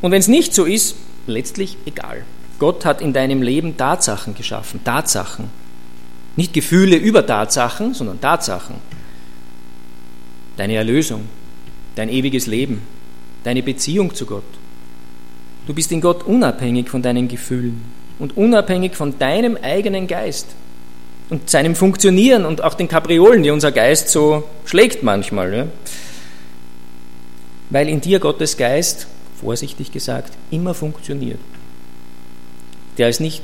[0.00, 2.24] Und wenn es nicht so ist, letztlich egal.
[2.60, 5.46] Gott hat in deinem Leben Tatsachen geschaffen, Tatsachen.
[6.36, 8.76] Nicht Gefühle über Tatsachen, sondern Tatsachen.
[10.58, 11.22] Deine Erlösung,
[11.96, 12.82] dein ewiges Leben,
[13.44, 14.44] deine Beziehung zu Gott.
[15.66, 17.80] Du bist in Gott unabhängig von deinen Gefühlen
[18.18, 20.48] und unabhängig von deinem eigenen Geist
[21.30, 25.54] und seinem Funktionieren und auch den Kapriolen, die unser Geist so schlägt manchmal.
[25.54, 25.66] Ja?
[27.70, 29.06] Weil in dir Gottes Geist,
[29.40, 31.38] vorsichtig gesagt, immer funktioniert.
[33.00, 33.42] Der ist nicht,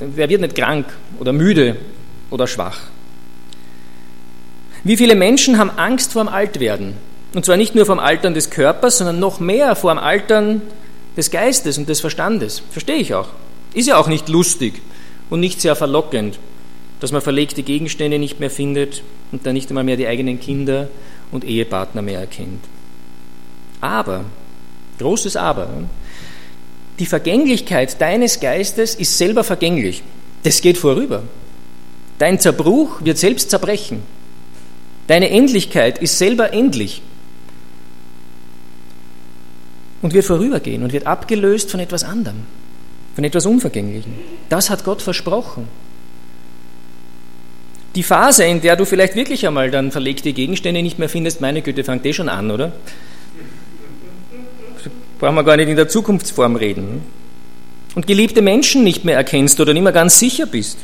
[0.00, 0.86] der wird nicht krank
[1.20, 1.76] oder müde
[2.30, 2.78] oder schwach.
[4.84, 6.94] Wie viele Menschen haben Angst vor dem Altwerden?
[7.34, 10.62] Und zwar nicht nur vor dem Altern des Körpers, sondern noch mehr vor dem Altern
[11.18, 12.62] des Geistes und des Verstandes.
[12.70, 13.28] Verstehe ich auch.
[13.74, 14.80] Ist ja auch nicht lustig
[15.28, 16.38] und nicht sehr verlockend,
[17.00, 20.88] dass man verlegte Gegenstände nicht mehr findet und dann nicht einmal mehr die eigenen Kinder
[21.30, 22.64] und Ehepartner mehr erkennt.
[23.82, 24.24] Aber,
[24.98, 25.68] großes Aber,
[26.98, 30.02] die Vergänglichkeit deines Geistes ist selber vergänglich.
[30.42, 31.22] Das geht vorüber.
[32.18, 34.02] Dein Zerbruch wird selbst zerbrechen.
[35.06, 37.02] Deine Endlichkeit ist selber endlich
[40.02, 42.44] und wird vorübergehen und wird abgelöst von etwas anderem
[43.16, 44.12] von etwas Unvergänglichem.
[44.50, 45.66] Das hat Gott versprochen.
[47.94, 51.62] Die Phase, in der du vielleicht wirklich einmal dann verlegte Gegenstände nicht mehr findest, meine
[51.62, 52.72] Güte, fängt eh schon an, oder?
[55.18, 57.02] Brauchen wir gar nicht in der Zukunftsform reden.
[57.94, 60.78] Und geliebte Menschen nicht mehr erkennst oder nicht mehr ganz sicher bist.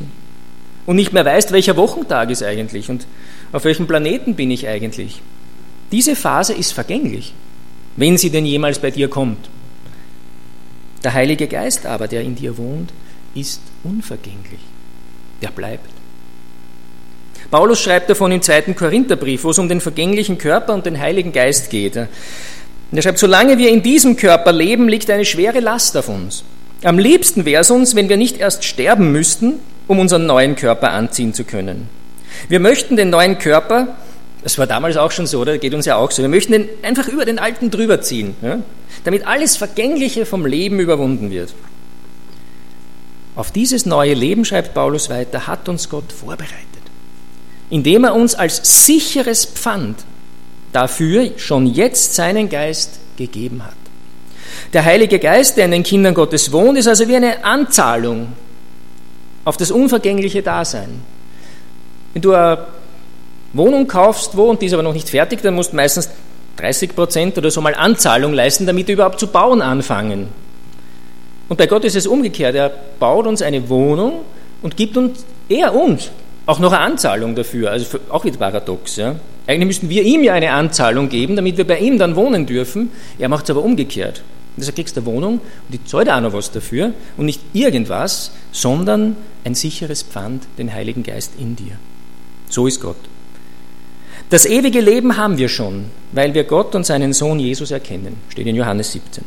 [0.86, 3.06] Und nicht mehr weißt, welcher Wochentag ist eigentlich und
[3.52, 5.20] auf welchem Planeten bin ich eigentlich.
[5.92, 7.34] Diese Phase ist vergänglich,
[7.96, 9.50] wenn sie denn jemals bei dir kommt.
[11.04, 12.92] Der Heilige Geist aber, der in dir wohnt,
[13.34, 14.60] ist unvergänglich.
[15.42, 15.90] Der bleibt.
[17.50, 21.32] Paulus schreibt davon im zweiten Korintherbrief, wo es um den vergänglichen Körper und den Heiligen
[21.32, 21.98] Geist geht.
[22.92, 26.44] Und er schreibt, solange wir in diesem Körper leben, liegt eine schwere Last auf uns.
[26.84, 29.54] Am liebsten wäre es uns, wenn wir nicht erst sterben müssten,
[29.88, 31.88] um unseren neuen Körper anziehen zu können.
[32.48, 33.96] Wir möchten den neuen Körper,
[34.44, 35.58] Das war damals auch schon so, oder?
[35.58, 36.20] Geht uns ja auch so.
[36.20, 38.58] Wir möchten den einfach über den Alten drüber ziehen, ja?
[39.04, 41.54] damit alles Vergängliche vom Leben überwunden wird.
[43.36, 46.50] Auf dieses neue Leben, schreibt Paulus weiter, hat uns Gott vorbereitet,
[47.70, 50.00] indem er uns als sicheres Pfand
[50.72, 53.74] dafür schon jetzt seinen Geist gegeben hat.
[54.72, 58.32] Der Heilige Geist, der in den Kindern Gottes wohnt, ist also wie eine Anzahlung
[59.44, 61.02] auf das unvergängliche Dasein.
[62.12, 62.66] Wenn du eine
[63.52, 66.08] Wohnung kaufst, wo und die ist aber noch nicht fertig, dann musst du meistens
[66.56, 70.28] 30 Prozent oder so mal Anzahlung leisten, damit du überhaupt zu bauen anfangen.
[71.48, 72.54] Und bei Gott ist es umgekehrt.
[72.54, 74.20] Er baut uns eine Wohnung
[74.62, 76.10] und gibt uns, er uns,
[76.46, 77.70] auch noch eine Anzahlung dafür.
[77.70, 78.96] Also auch wieder paradox.
[78.96, 79.16] Ja?
[79.46, 82.90] Eigentlich müssten wir ihm ja eine Anzahlung geben, damit wir bei ihm dann wohnen dürfen.
[83.18, 84.22] Er macht es aber umgekehrt.
[84.56, 88.32] Deshalb kriegst du eine Wohnung und die zahlt auch noch was dafür und nicht irgendwas,
[88.52, 91.78] sondern ein sicheres Pfand, den Heiligen Geist in dir.
[92.48, 92.96] So ist Gott.
[94.28, 98.46] Das ewige Leben haben wir schon, weil wir Gott und seinen Sohn Jesus erkennen, steht
[98.46, 99.24] in Johannes 17.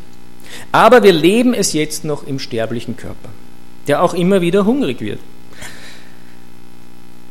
[0.71, 3.30] Aber wir leben es jetzt noch im sterblichen Körper,
[3.88, 5.19] der auch immer wieder hungrig wird.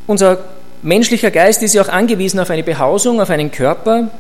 [0.07, 0.45] Unser
[0.85, 4.11] menschlicher Geist ist ja auch angewiesen auf eine Behausung, auf einen Körper.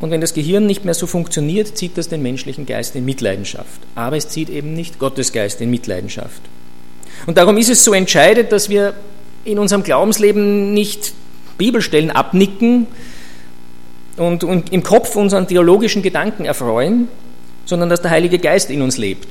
[0.00, 3.80] Und wenn das Gehirn nicht mehr so funktioniert, zieht das den menschlichen Geist in Mitleidenschaft.
[3.94, 6.42] Aber es zieht eben nicht Gottes Geist in Mitleidenschaft.
[7.26, 8.94] Und darum ist es so entscheidend, dass wir
[9.44, 11.14] in unserem Glaubensleben nicht
[11.56, 12.86] Bibelstellen abnicken
[14.16, 17.08] und, und im Kopf unseren theologischen Gedanken erfreuen,
[17.64, 19.28] sondern dass der Heilige Geist in uns lebt.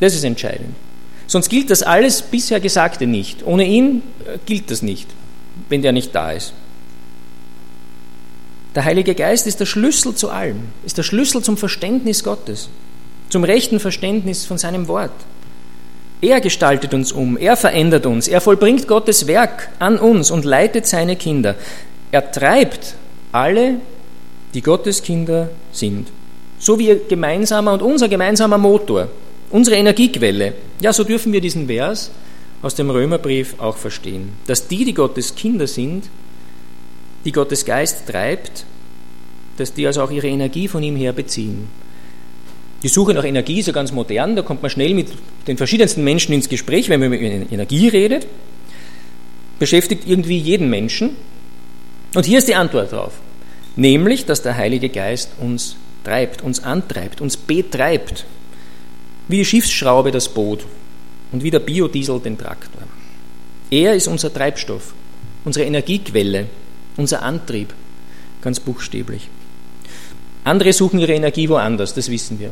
[0.00, 0.74] Das ist entscheidend.
[1.26, 3.46] Sonst gilt das alles bisher Gesagte nicht.
[3.46, 5.08] Ohne ihn äh, gilt das nicht,
[5.68, 6.52] wenn der nicht da ist.
[8.74, 12.68] Der Heilige Geist ist der Schlüssel zu allem, ist der Schlüssel zum Verständnis Gottes,
[13.28, 15.12] zum rechten Verständnis von seinem Wort.
[16.20, 20.86] Er gestaltet uns um, er verändert uns, er vollbringt Gottes Werk an uns und leitet
[20.86, 21.54] seine Kinder.
[22.10, 22.94] Er treibt
[23.30, 23.76] alle,
[24.54, 26.08] die Gottes Kinder sind.
[26.58, 29.08] So wie ihr gemeinsamer und unser gemeinsamer Motor,
[29.54, 30.52] unsere Energiequelle.
[30.80, 32.10] Ja, so dürfen wir diesen Vers
[32.60, 34.30] aus dem Römerbrief auch verstehen.
[34.48, 36.06] Dass die, die Gottes Kinder sind,
[37.24, 38.64] die Gottes Geist treibt,
[39.56, 41.68] dass die also auch ihre Energie von ihm her beziehen.
[42.82, 45.12] Die Suche nach Energie ist ja ganz modern, da kommt man schnell mit
[45.46, 48.26] den verschiedensten Menschen ins Gespräch, wenn man über Energie redet.
[49.60, 51.10] Beschäftigt irgendwie jeden Menschen.
[52.16, 53.12] Und hier ist die Antwort darauf.
[53.76, 58.26] Nämlich, dass der Heilige Geist uns treibt, uns antreibt, uns betreibt.
[59.28, 60.64] Wie die Schiffsschraube das Boot
[61.32, 62.82] und wie der Biodiesel den Traktor.
[63.70, 64.92] Er ist unser Treibstoff,
[65.44, 66.46] unsere Energiequelle,
[66.96, 67.72] unser Antrieb,
[68.42, 69.28] ganz buchstäblich.
[70.44, 72.50] Andere suchen ihre Energie woanders, das wissen wir,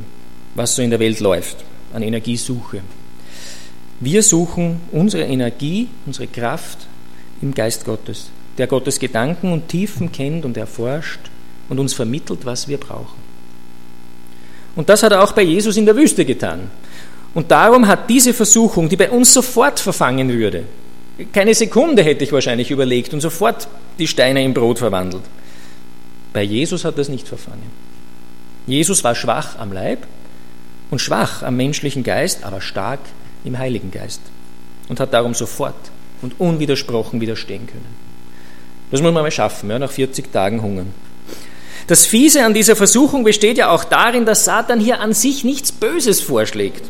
[0.54, 1.58] was so in der Welt läuft,
[1.92, 2.80] an Energiesuche.
[4.00, 6.78] Wir suchen unsere Energie, unsere Kraft
[7.40, 11.20] im Geist Gottes, der Gottes Gedanken und Tiefen kennt und erforscht
[11.68, 13.21] und uns vermittelt, was wir brauchen.
[14.74, 16.70] Und das hat er auch bei Jesus in der Wüste getan.
[17.34, 20.64] Und darum hat diese Versuchung, die bei uns sofort verfangen würde,
[21.32, 25.22] keine Sekunde hätte ich wahrscheinlich überlegt und sofort die Steine in Brot verwandelt.
[26.32, 27.70] Bei Jesus hat das nicht verfangen.
[28.66, 30.06] Jesus war schwach am Leib
[30.90, 33.00] und schwach am menschlichen Geist, aber stark
[33.44, 34.20] im Heiligen Geist
[34.88, 35.74] und hat darum sofort
[36.22, 38.02] und unwidersprochen widerstehen können.
[38.90, 40.92] Das muss man mal schaffen, ja, nach 40 Tagen hungern.
[41.92, 45.72] Das Fiese an dieser Versuchung besteht ja auch darin, dass Satan hier an sich nichts
[45.72, 46.86] Böses vorschlägt.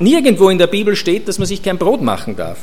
[0.00, 2.60] Nirgendwo in der Bibel steht, dass man sich kein Brot machen darf.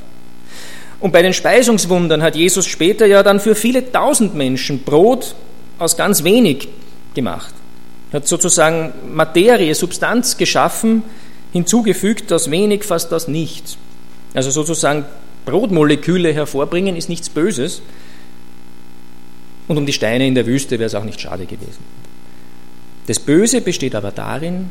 [0.99, 5.35] Und bei den Speisungswundern hat Jesus später ja dann für viele tausend Menschen Brot
[5.77, 6.67] aus ganz wenig
[7.13, 7.53] gemacht.
[8.11, 11.03] Er hat sozusagen Materie, Substanz geschaffen,
[11.51, 13.77] hinzugefügt aus wenig, fast aus nichts.
[14.33, 15.05] Also sozusagen
[15.45, 17.83] Brotmoleküle hervorbringen ist nichts Böses.
[19.67, 21.83] Und um die Steine in der Wüste wäre es auch nicht schade gewesen.
[23.07, 24.69] Das Böse besteht aber darin,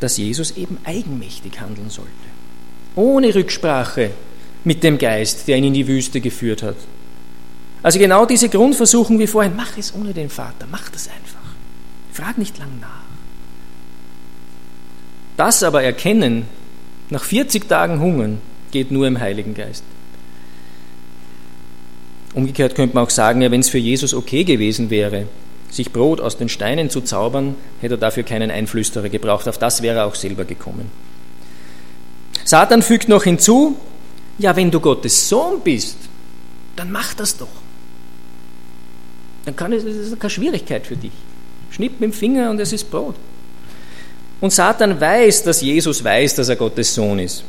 [0.00, 2.10] dass Jesus eben eigenmächtig handeln sollte.
[2.94, 4.10] Ohne Rücksprache
[4.64, 6.76] mit dem Geist, der ihn in die Wüste geführt hat.
[7.82, 11.40] Also genau diese Grundversuchung wie vorhin, mach es ohne den Vater, mach das einfach.
[12.12, 13.02] Frag nicht lang nach.
[15.36, 16.46] Das aber erkennen,
[17.10, 19.84] nach 40 Tagen Hungern, geht nur im Heiligen Geist.
[22.34, 25.26] Umgekehrt könnte man auch sagen, ja, wenn es für Jesus okay gewesen wäre,
[25.70, 29.48] sich Brot aus den Steinen zu zaubern, hätte er dafür keinen Einflüsterer gebraucht.
[29.48, 30.90] Auf das wäre er auch selber gekommen.
[32.44, 33.76] Satan fügt noch hinzu,
[34.38, 35.96] ja, wenn du Gottes Sohn bist,
[36.76, 37.48] dann mach das doch.
[39.44, 41.12] Dann kann es, das ist keine Schwierigkeit für dich.
[41.70, 43.16] Schnipp mit dem Finger und es ist Brot.
[44.40, 47.44] Und Satan weiß, dass Jesus weiß, dass er Gottes Sohn ist.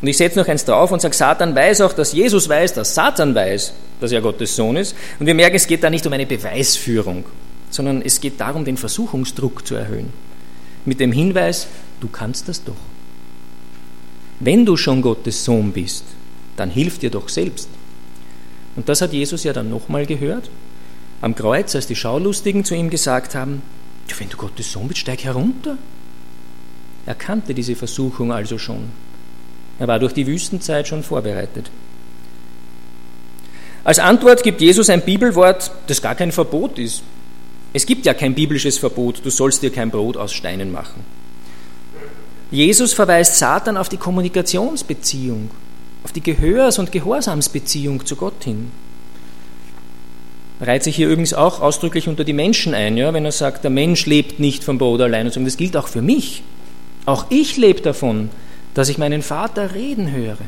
[0.00, 2.94] Und ich setze noch eins drauf und sage, Satan weiß auch, dass Jesus weiß, dass
[2.94, 4.94] Satan weiß, dass er Gottes Sohn ist.
[5.18, 7.24] Und wir merken, es geht da nicht um eine Beweisführung,
[7.68, 10.12] sondern es geht darum, den Versuchungsdruck zu erhöhen.
[10.86, 11.66] Mit dem Hinweis,
[12.00, 12.76] du kannst das doch.
[14.38, 16.04] Wenn du schon Gottes Sohn bist,
[16.56, 17.68] dann hilf dir doch selbst.
[18.76, 20.48] Und das hat Jesus ja dann nochmal gehört
[21.20, 23.62] am Kreuz, als die Schaulustigen zu ihm gesagt haben,
[24.18, 25.78] wenn du Gottes Sohn bist, steig herunter.
[27.06, 28.90] Er kannte diese Versuchung also schon.
[29.80, 31.70] Er war durch die Wüstenzeit schon vorbereitet.
[33.82, 37.02] Als Antwort gibt Jesus ein Bibelwort, das gar kein Verbot ist.
[37.72, 41.02] Es gibt ja kein biblisches Verbot, du sollst dir kein Brot aus Steinen machen.
[42.50, 45.50] Jesus verweist Satan auf die Kommunikationsbeziehung,
[46.04, 48.70] auf die Gehörs- und Gehorsamsbeziehung zu Gott hin.
[50.58, 53.64] Er reiht sich hier übrigens auch ausdrücklich unter die Menschen ein, ja, wenn er sagt,
[53.64, 55.26] der Mensch lebt nicht vom Brot allein.
[55.26, 56.42] Und das gilt auch für mich.
[57.06, 58.28] Auch ich lebe davon,
[58.74, 60.38] dass ich meinen Vater reden höre.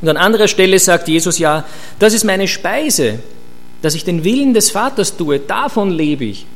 [0.00, 1.64] Und an anderer Stelle sagt Jesus ja,
[1.98, 3.20] das ist meine Speise,
[3.82, 6.46] dass ich den Willen des Vaters tue, davon lebe ich.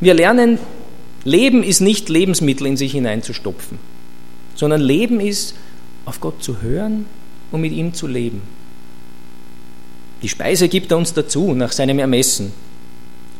[0.00, 0.58] Wir lernen,
[1.24, 3.78] Leben ist nicht Lebensmittel in sich hineinzustopfen,
[4.54, 5.54] sondern Leben ist,
[6.04, 7.06] auf Gott zu hören
[7.50, 8.42] und mit ihm zu leben.
[10.22, 12.52] Die Speise gibt er uns dazu, nach seinem Ermessen.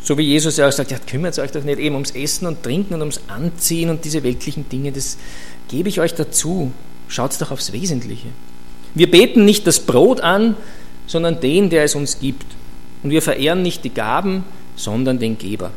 [0.08, 2.62] So wie Jesus ja auch sagt, ja, kümmert euch doch nicht eben ums Essen und
[2.62, 5.18] Trinken und ums Anziehen und diese weltlichen Dinge, das
[5.68, 6.72] gebe ich euch dazu.
[7.08, 8.28] Schaut doch aufs Wesentliche.
[8.94, 10.56] Wir beten nicht das Brot an,
[11.06, 12.46] sondern den, der es uns gibt.
[13.02, 14.44] Und wir verehren nicht die Gaben,
[14.76, 15.72] sondern den Geber.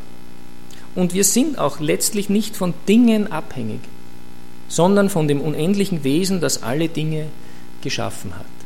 [0.96, 3.82] Und wir sind auch letztlich nicht von Dingen abhängig,
[4.70, 7.26] sondern von dem unendlichen Wesen, das alle Dinge
[7.82, 8.61] geschaffen hat.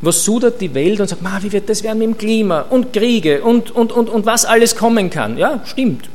[0.00, 2.92] Was sudert die Welt und sagt, Ma, wie wird das werden mit dem Klima und
[2.92, 5.36] Kriege und, und, und, und was alles kommen kann?
[5.36, 6.08] Ja, stimmt.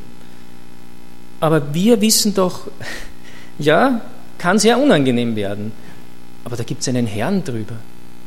[1.41, 2.67] Aber wir wissen doch,
[3.59, 4.01] ja,
[4.37, 5.73] kann sehr unangenehm werden.
[6.45, 7.75] Aber da gibt es einen Herrn drüber.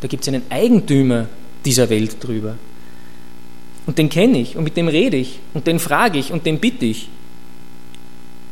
[0.01, 1.27] Da gibt es einen Eigentümer
[1.65, 2.57] dieser Welt drüber.
[3.87, 6.59] Und den kenne ich und mit dem rede ich und den frage ich und den
[6.59, 7.09] bitte ich.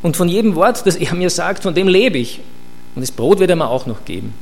[0.02, 2.40] Und von jedem Wort, das er mir sagt, von dem lebe ich.
[2.94, 4.34] Und das Brot wird er mir auch noch geben.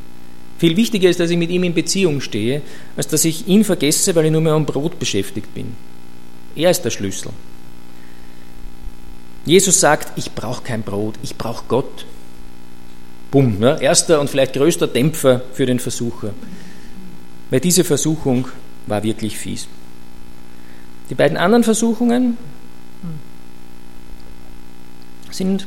[0.62, 2.62] Viel wichtiger ist, dass ich mit ihm in Beziehung stehe,
[2.96, 5.74] als dass ich ihn vergesse, weil ich nur mehr am Brot beschäftigt bin.
[6.54, 7.32] Er ist der Schlüssel.
[9.44, 12.06] Jesus sagt, ich brauche kein Brot, ich brauche Gott.
[13.32, 16.32] Bumm, ja, erster und vielleicht größter Dämpfer für den Versucher.
[17.50, 18.46] Weil diese Versuchung
[18.86, 19.66] war wirklich fies.
[21.10, 22.38] Die beiden anderen Versuchungen
[25.28, 25.66] sind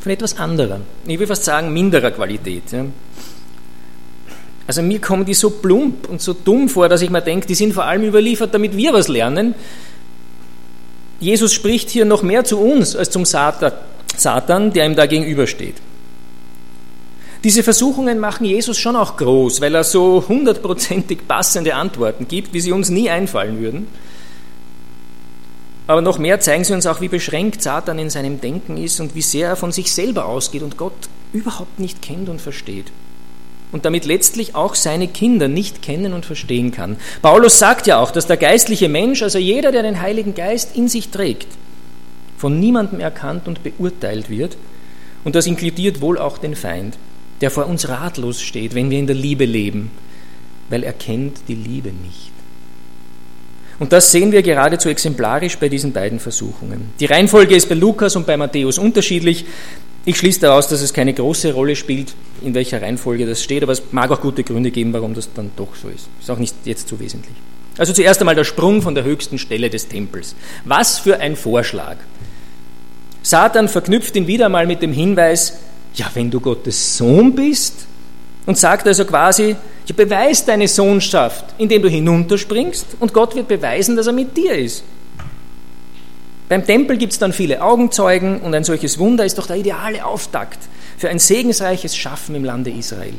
[0.00, 2.72] von etwas anderer, ich will fast sagen minderer Qualität.
[2.72, 2.86] Ja.
[4.68, 7.54] Also mir kommen die so plump und so dumm vor, dass ich mir denke, die
[7.54, 9.54] sind vor allem überliefert, damit wir was lernen.
[11.20, 15.76] Jesus spricht hier noch mehr zu uns als zum Satan, der ihm da gegenübersteht.
[17.44, 22.60] Diese Versuchungen machen Jesus schon auch groß, weil er so hundertprozentig passende Antworten gibt, wie
[22.60, 23.86] sie uns nie einfallen würden.
[25.86, 29.14] Aber noch mehr zeigen sie uns auch, wie beschränkt Satan in seinem Denken ist und
[29.14, 32.92] wie sehr er von sich selber ausgeht und Gott überhaupt nicht kennt und versteht
[33.72, 36.96] und damit letztlich auch seine Kinder nicht kennen und verstehen kann.
[37.22, 40.88] Paulus sagt ja auch, dass der geistliche Mensch, also jeder, der den Heiligen Geist in
[40.88, 41.48] sich trägt,
[42.36, 44.56] von niemandem erkannt und beurteilt wird.
[45.24, 46.96] Und das inkludiert wohl auch den Feind,
[47.40, 49.90] der vor uns ratlos steht, wenn wir in der Liebe leben,
[50.70, 52.32] weil er kennt die Liebe nicht.
[53.78, 56.90] Und das sehen wir geradezu exemplarisch bei diesen beiden Versuchungen.
[56.98, 59.44] Die Reihenfolge ist bei Lukas und bei Matthäus unterschiedlich.
[60.04, 63.72] Ich schließe daraus, dass es keine große Rolle spielt, in welcher Reihenfolge das steht, aber
[63.72, 66.08] es mag auch gute Gründe geben, warum das dann doch so ist.
[66.20, 67.34] Ist auch nicht jetzt so wesentlich.
[67.76, 70.34] Also zuerst einmal der Sprung von der höchsten Stelle des Tempels.
[70.64, 71.96] Was für ein Vorschlag.
[73.22, 75.58] Satan verknüpft ihn wieder mal mit dem Hinweis,
[75.94, 77.86] ja, wenn du Gottes Sohn bist,
[78.46, 79.56] und sagt also quasi,
[79.86, 84.54] ja, beweis deine Sohnschaft, indem du hinunterspringst, und Gott wird beweisen, dass er mit dir
[84.54, 84.82] ist.
[86.48, 90.04] Beim Tempel gibt es dann viele Augenzeugen und ein solches Wunder ist doch der ideale
[90.04, 90.58] Auftakt
[90.96, 93.14] für ein segensreiches Schaffen im Lande Israel.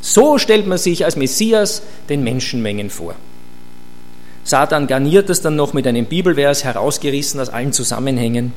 [0.00, 3.16] So stellt man sich als Messias den Menschenmengen vor.
[4.44, 8.52] Satan garniert das dann noch mit einem Bibelvers, herausgerissen aus allen Zusammenhängen.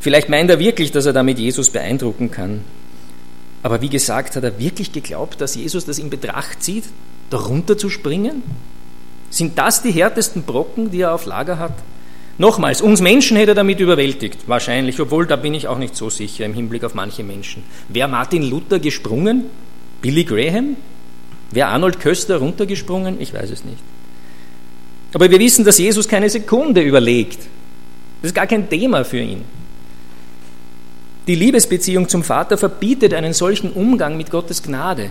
[0.00, 2.64] Vielleicht meint er wirklich, dass er damit Jesus beeindrucken kann.
[3.62, 6.84] Aber wie gesagt, hat er wirklich geglaubt, dass Jesus das in Betracht zieht,
[7.30, 8.42] darunter zu springen?
[9.30, 11.74] Sind das die härtesten Brocken, die er auf Lager hat?
[12.38, 16.08] Nochmals, uns Menschen hätte er damit überwältigt, wahrscheinlich, obwohl da bin ich auch nicht so
[16.08, 17.62] sicher im Hinblick auf manche Menschen.
[17.88, 19.44] Wäre Martin Luther gesprungen?
[20.00, 20.76] Billy Graham?
[21.50, 23.20] Wäre Arnold Köster runtergesprungen?
[23.20, 23.82] Ich weiß es nicht.
[25.12, 27.40] Aber wir wissen, dass Jesus keine Sekunde überlegt.
[28.22, 29.42] Das ist gar kein Thema für ihn.
[31.26, 35.10] Die Liebesbeziehung zum Vater verbietet einen solchen Umgang mit Gottes Gnade.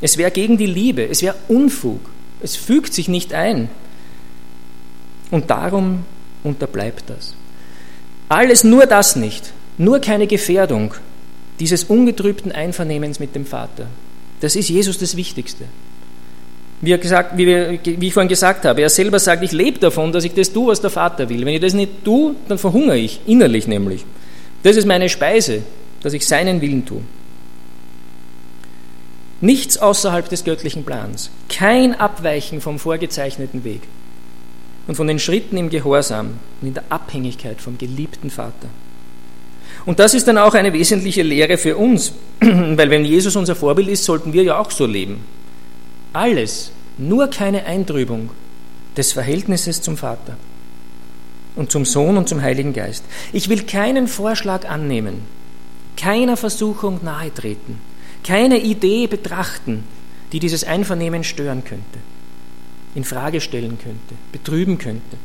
[0.00, 2.00] Es wäre gegen die Liebe, es wäre Unfug,
[2.42, 3.68] es fügt sich nicht ein.
[5.30, 6.04] Und darum
[6.44, 7.34] unterbleibt das.
[8.28, 10.94] Alles nur das nicht, nur keine Gefährdung
[11.58, 13.86] dieses ungetrübten Einvernehmens mit dem Vater.
[14.40, 15.64] Das ist Jesus das Wichtigste.
[16.80, 20.12] Wie, gesagt, wie, wir, wie, ich vorhin gesagt habe, er selber sagt, ich lebe davon,
[20.12, 21.44] dass ich das tue, was der Vater will.
[21.44, 24.06] Wenn ich das nicht tue, dann verhungere ich, innerlich nämlich.
[24.62, 25.62] Das ist meine Speise,
[26.02, 27.02] dass ich seinen Willen tue.
[29.42, 31.30] Nichts außerhalb des göttlichen Plans.
[31.50, 33.82] Kein Abweichen vom vorgezeichneten Weg
[34.86, 38.68] und von den Schritten im Gehorsam und in der Abhängigkeit vom geliebten Vater.
[39.86, 43.88] Und das ist dann auch eine wesentliche Lehre für uns, weil wenn Jesus unser Vorbild
[43.88, 45.24] ist, sollten wir ja auch so leben.
[46.12, 48.30] Alles, nur keine Eintrübung
[48.96, 50.36] des Verhältnisses zum Vater
[51.56, 53.04] und zum Sohn und zum Heiligen Geist.
[53.32, 55.22] Ich will keinen Vorschlag annehmen,
[55.96, 57.80] keiner Versuchung nahe treten,
[58.24, 59.84] keine Idee betrachten,
[60.32, 61.98] die dieses Einvernehmen stören könnte,
[62.94, 65.16] in Frage stellen könnte, betrüben könnte.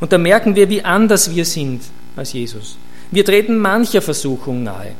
[0.00, 1.82] Und da merken wir, wie anders wir sind
[2.16, 2.76] als Jesus.
[3.10, 4.92] Wir treten mancher Versuchung nahe,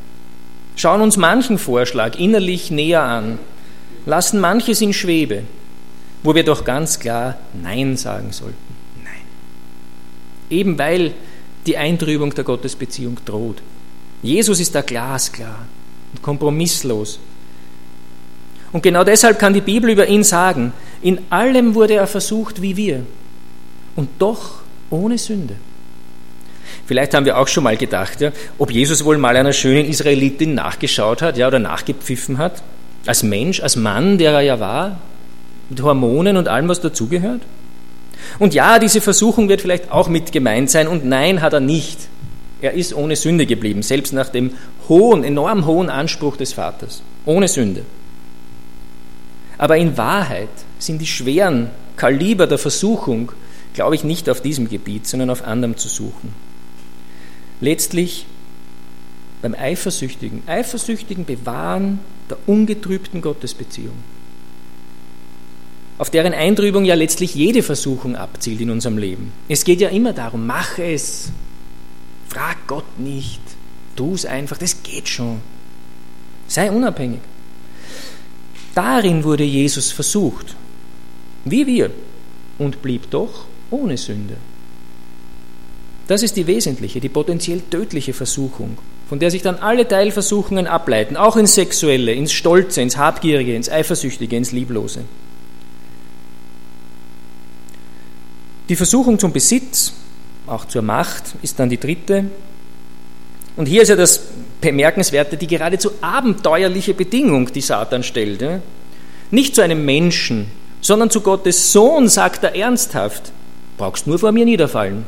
[0.76, 3.38] schauen uns manchen Vorschlag innerlich näher an,
[4.06, 5.42] lassen manches in Schwebe,
[6.22, 8.56] wo wir doch ganz klar Nein sagen sollten.
[9.02, 9.12] Nein.
[10.50, 11.12] Eben weil
[11.66, 13.62] die Eintrübung der Gottesbeziehung droht.
[14.22, 15.66] Jesus ist da glasklar
[16.12, 17.18] und kompromisslos.
[18.72, 20.72] Und genau deshalb kann die Bibel über ihn sagen,
[21.04, 23.02] in allem wurde er versucht wie wir
[23.94, 25.54] und doch ohne Sünde.
[26.86, 30.54] Vielleicht haben wir auch schon mal gedacht, ja, ob Jesus wohl mal einer schönen Israelitin
[30.54, 32.62] nachgeschaut hat ja, oder nachgepfiffen hat,
[33.04, 34.98] als Mensch, als Mann, der er ja war,
[35.68, 37.42] mit Hormonen und allem, was dazugehört.
[38.38, 41.98] Und ja, diese Versuchung wird vielleicht auch mit gemeint sein und nein, hat er nicht.
[42.62, 44.52] Er ist ohne Sünde geblieben, selbst nach dem
[44.88, 47.02] hohen, enorm hohen Anspruch des Vaters.
[47.26, 47.82] Ohne Sünde.
[49.58, 50.48] Aber in Wahrheit
[50.86, 53.32] sind die schweren Kaliber der Versuchung,
[53.74, 56.32] glaube ich, nicht auf diesem Gebiet, sondern auf anderem zu suchen.
[57.60, 58.26] Letztlich
[59.42, 60.42] beim Eifersüchtigen.
[60.46, 63.94] Eifersüchtigen bewahren der ungetrübten Gottesbeziehung,
[65.98, 69.32] auf deren Eintrübung ja letztlich jede Versuchung abzielt in unserem Leben.
[69.48, 71.30] Es geht ja immer darum, mach es,
[72.28, 73.42] frag Gott nicht,
[73.96, 75.40] tu es einfach, das geht schon.
[76.48, 77.20] Sei unabhängig.
[78.74, 80.56] Darin wurde Jesus versucht,
[81.44, 81.90] wie wir,
[82.58, 84.36] und blieb doch ohne Sünde.
[86.06, 88.78] Das ist die wesentliche, die potenziell tödliche Versuchung,
[89.08, 93.70] von der sich dann alle Teilversuchungen ableiten, auch ins Sexuelle, ins Stolze, ins Habgierige, ins
[93.70, 95.04] Eifersüchtige, ins Lieblose.
[98.68, 99.92] Die Versuchung zum Besitz,
[100.46, 102.26] auch zur Macht, ist dann die dritte.
[103.56, 104.20] Und hier ist ja das
[104.60, 108.44] Bemerkenswerte, die geradezu abenteuerliche Bedingung, die Satan stellt.
[109.30, 110.50] Nicht zu einem Menschen,
[110.84, 113.32] sondern zu Gottes Sohn, sagt er ernsthaft,
[113.78, 115.06] brauchst nur vor mir niederfallen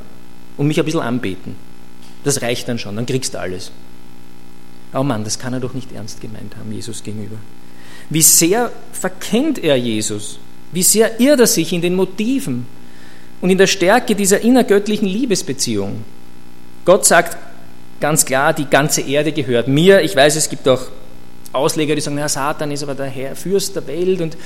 [0.56, 1.54] und mich ein bisschen anbeten.
[2.24, 3.70] Das reicht dann schon, dann kriegst du alles.
[4.94, 7.36] Oh Mann, das kann er doch nicht ernst gemeint haben, Jesus gegenüber.
[8.08, 10.38] Wie sehr verkennt er Jesus?
[10.72, 12.66] Wie sehr irrt er sich in den Motiven
[13.42, 16.04] und in der Stärke dieser innergöttlichen Liebesbeziehung?
[16.86, 17.36] Gott sagt
[18.00, 20.00] ganz klar, die ganze Erde gehört mir.
[20.00, 20.86] Ich weiß, es gibt auch
[21.52, 24.38] Ausleger, die sagen, Herr Satan ist aber der Herr, Fürst der Welt und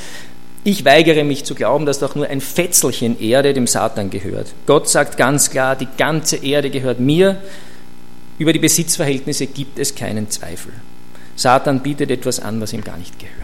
[0.63, 4.49] ich weigere mich zu glauben, dass doch nur ein Fetzelchen Erde dem Satan gehört.
[4.67, 7.41] Gott sagt ganz klar, die ganze Erde gehört mir.
[8.39, 10.73] Über die Besitzverhältnisse gibt es keinen Zweifel.
[11.35, 13.37] Satan bietet etwas an, was ihm gar nicht gehört.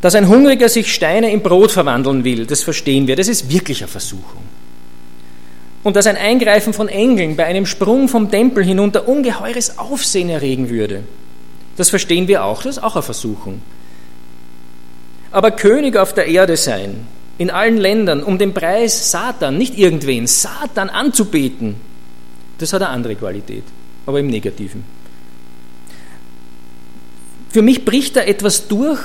[0.00, 3.82] Dass ein Hungriger sich Steine in Brot verwandeln will, das verstehen wir, das ist wirklich
[3.82, 4.42] eine Versuchung.
[5.82, 10.70] Und dass ein Eingreifen von Engeln bei einem Sprung vom Tempel hinunter ungeheures Aufsehen erregen
[10.70, 11.04] würde,
[11.76, 13.60] das verstehen wir auch, das ist auch eine Versuchung
[15.32, 17.06] aber König auf der Erde sein,
[17.38, 21.76] in allen Ländern, um den Preis Satan, nicht irgendwen, Satan anzubeten,
[22.58, 23.64] das hat eine andere Qualität,
[24.06, 24.84] aber im Negativen.
[27.48, 29.00] Für mich bricht da etwas durch,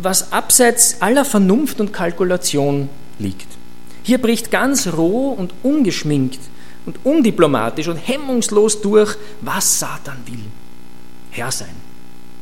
[0.00, 2.88] was abseits aller Vernunft und Kalkulation
[3.18, 3.46] liegt.
[4.02, 6.40] Hier bricht ganz roh und ungeschminkt
[6.86, 10.40] und undiplomatisch und hemmungslos durch, was Satan will.
[11.30, 11.74] Herr sein,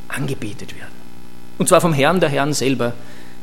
[0.07, 0.90] angebetet werden.
[1.61, 2.93] Und zwar vom Herrn der Herren selber,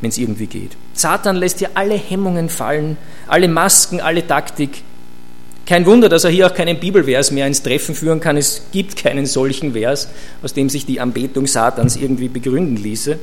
[0.00, 0.76] wenn es irgendwie geht.
[0.92, 2.96] Satan lässt hier alle Hemmungen fallen,
[3.28, 4.82] alle Masken, alle Taktik.
[5.66, 8.36] Kein Wunder, dass er hier auch keinen Bibelvers mehr ins Treffen führen kann.
[8.36, 10.08] Es gibt keinen solchen Vers,
[10.42, 13.20] aus dem sich die Anbetung Satans irgendwie begründen ließe.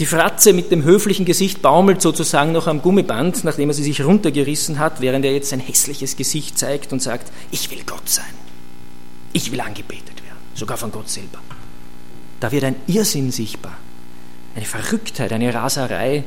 [0.00, 4.04] Die Fratze mit dem höflichen Gesicht baumelt sozusagen noch am Gummiband, nachdem er sie sich
[4.04, 8.34] runtergerissen hat, während er jetzt sein hässliches Gesicht zeigt und sagt, ich will Gott sein.
[9.32, 11.38] Ich will angebetet werden, sogar von Gott selber.
[12.40, 13.76] Da wird ein Irrsinn sichtbar,
[14.54, 16.24] eine Verrücktheit, eine Raserei.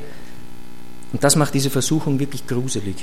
[1.13, 2.95] Und das macht diese Versuchung wirklich gruselig.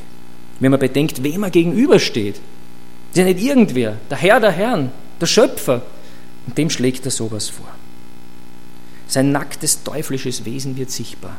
[0.60, 2.36] Wenn man bedenkt, wem er gegenübersteht.
[2.36, 4.90] Ist ja nicht irgendwer, der Herr der Herren,
[5.20, 5.82] der Schöpfer.
[6.46, 7.68] Und dem schlägt er sowas vor.
[9.06, 11.36] Sein nacktes teuflisches Wesen wird sichtbar.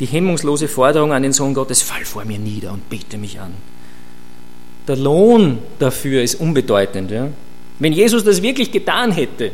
[0.00, 3.52] Die hemmungslose Forderung an den Sohn Gottes, fall vor mir nieder und bete mich an.
[4.88, 7.10] Der Lohn dafür ist unbedeutend.
[7.10, 7.28] Ja?
[7.78, 9.52] Wenn Jesus das wirklich getan hätte,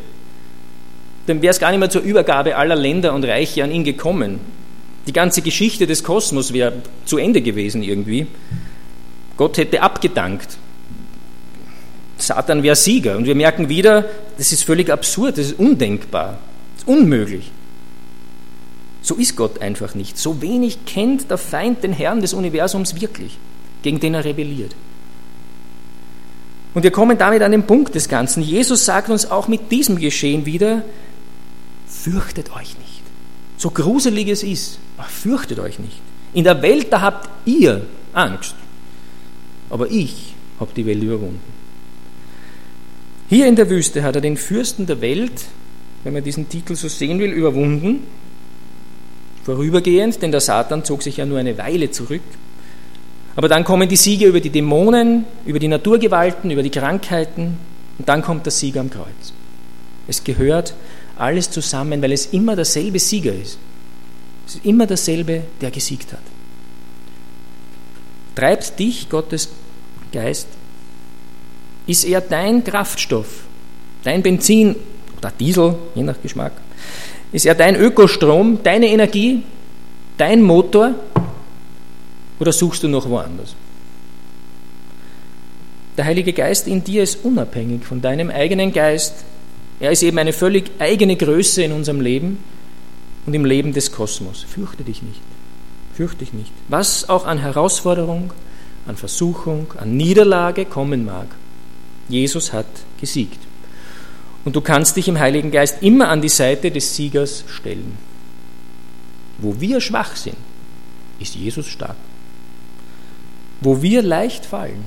[1.27, 4.41] dann wäre es gar nicht mehr zur Übergabe aller Länder und Reiche an ihn gekommen.
[5.07, 8.27] Die ganze Geschichte des Kosmos wäre zu Ende gewesen irgendwie.
[9.37, 10.59] Gott hätte abgedankt.
[12.19, 13.17] Satan wäre Sieger.
[13.17, 14.05] Und wir merken wieder,
[14.37, 16.39] das ist völlig absurd, das ist undenkbar,
[16.75, 17.51] das ist unmöglich.
[19.03, 20.19] So ist Gott einfach nicht.
[20.19, 23.39] So wenig kennt der Feind den Herrn des Universums wirklich,
[23.83, 24.75] gegen den er rebelliert.
[26.75, 28.43] Und wir kommen damit an den Punkt des Ganzen.
[28.43, 30.83] Jesus sagt uns auch mit diesem Geschehen wieder,
[32.03, 33.03] fürchtet euch nicht.
[33.57, 34.79] So gruselig es ist,
[35.09, 36.01] fürchtet euch nicht.
[36.33, 38.55] In der Welt, da habt ihr Angst.
[39.69, 41.41] Aber ich habe die Welt überwunden.
[43.29, 45.45] Hier in der Wüste hat er den Fürsten der Welt,
[46.03, 48.01] wenn man diesen Titel so sehen will, überwunden.
[49.45, 52.23] Vorübergehend, denn der Satan zog sich ja nur eine Weile zurück.
[53.37, 57.57] Aber dann kommen die Siege über die Dämonen, über die Naturgewalten, über die Krankheiten
[57.99, 59.33] und dann kommt der Sieg am Kreuz.
[60.09, 60.75] Es gehört
[61.21, 63.59] alles zusammen, weil es immer derselbe Sieger ist.
[64.47, 66.21] Es ist immer derselbe, der gesiegt hat.
[68.35, 69.49] Treibt dich Gottes
[70.13, 70.49] Geist?
[71.87, 73.45] Ist er dein Kraftstoff,
[74.03, 74.77] dein Benzin
[75.19, 76.53] oder Diesel, je nach Geschmack?
[77.33, 79.43] Ist er dein Ökostrom, deine Energie,
[80.17, 80.95] dein Motor?
[82.39, 83.55] Oder suchst du noch woanders?
[85.97, 89.25] Der Heilige Geist in dir ist unabhängig von deinem eigenen Geist.
[89.81, 92.39] Er ist eben eine völlig eigene Größe in unserem Leben
[93.27, 94.45] und im Leben des Kosmos.
[94.47, 95.21] Fürchte dich nicht.
[95.95, 96.53] Fürchte dich nicht.
[96.69, 98.33] Was auch an Herausforderung,
[98.87, 101.27] an Versuchung, an Niederlage kommen mag.
[102.09, 102.67] Jesus hat
[103.01, 103.39] gesiegt.
[104.45, 107.97] Und du kannst dich im Heiligen Geist immer an die Seite des Siegers stellen.
[109.39, 110.37] Wo wir schwach sind,
[111.19, 111.97] ist Jesus stark.
[113.61, 114.85] Wo wir leicht fallen,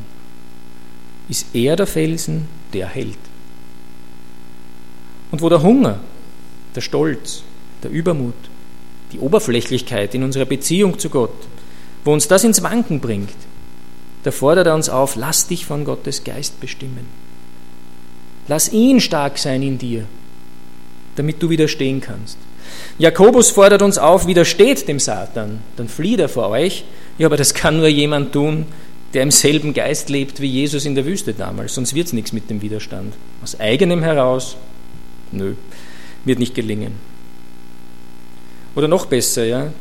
[1.30, 3.18] ist er der Felsen, der hält.
[5.34, 6.00] Und wo der Hunger,
[6.76, 7.42] der Stolz,
[7.82, 8.36] der Übermut,
[9.14, 11.34] die Oberflächlichkeit in unserer Beziehung zu Gott,
[12.06, 13.34] wo uns das ins Wanken bringt,
[14.22, 17.08] da fordert er uns auf, lass dich von Gottes Geist bestimmen.
[18.48, 20.06] Lass ihn stark sein in dir,
[21.16, 22.38] damit du widerstehen kannst.
[23.00, 26.86] Jakobus fordert uns auf, widersteht dem Satan, dann flieht er vor euch.
[27.18, 28.68] Ja, aber das kann nur jemand tun,
[29.16, 32.34] der im selben Geist lebt wie Jesus in der Wüste damals, sonst wird es nichts
[32.34, 33.16] mit dem Widerstand.
[33.42, 34.58] Aus eigenem heraus,
[35.34, 35.54] nö,
[36.26, 36.94] wird nicht gelingen.
[38.76, 39.72] Oder noch besser, ja,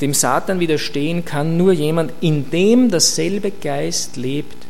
[0.00, 4.66] dem Satan widerstehen kann nur jemand, in dem derselbe Geist lebt,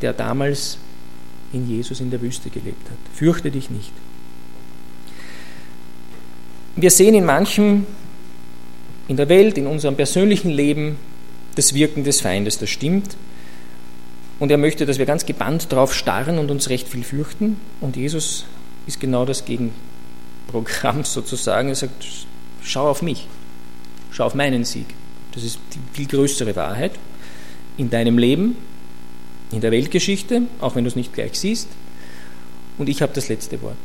[0.00, 0.78] der damals
[1.52, 2.98] in Jesus in der Wüste gelebt hat.
[3.14, 3.92] Fürchte dich nicht.
[6.74, 7.86] Wir sehen in manchem
[9.08, 10.96] in der Welt, in unserem persönlichen Leben
[11.54, 13.16] das Wirken des Feindes, das stimmt.
[14.38, 17.58] Und er möchte, dass wir ganz gebannt drauf starren und uns recht viel fürchten.
[17.80, 18.46] Und Jesus
[18.86, 21.68] ist genau das Gegenprogramm sozusagen.
[21.68, 22.04] Er sagt,
[22.62, 23.26] schau auf mich,
[24.10, 24.86] schau auf meinen Sieg.
[25.32, 26.92] Das ist die viel größere Wahrheit
[27.78, 28.56] in deinem Leben,
[29.50, 31.68] in der Weltgeschichte, auch wenn du es nicht gleich siehst.
[32.78, 33.76] Und ich habe das letzte Wort.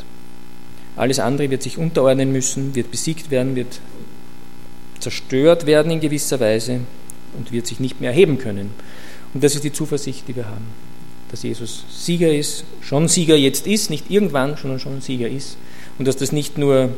[0.96, 3.80] Alles andere wird sich unterordnen müssen, wird besiegt werden, wird
[5.00, 6.82] zerstört werden in gewisser Weise
[7.38, 8.72] und wird sich nicht mehr erheben können.
[9.34, 10.66] Und das ist die Zuversicht, die wir haben,
[11.32, 15.58] dass Jesus Sieger ist, schon Sieger jetzt ist, nicht irgendwann, sondern schon Sieger ist.
[15.98, 16.90] Und dass das nicht nur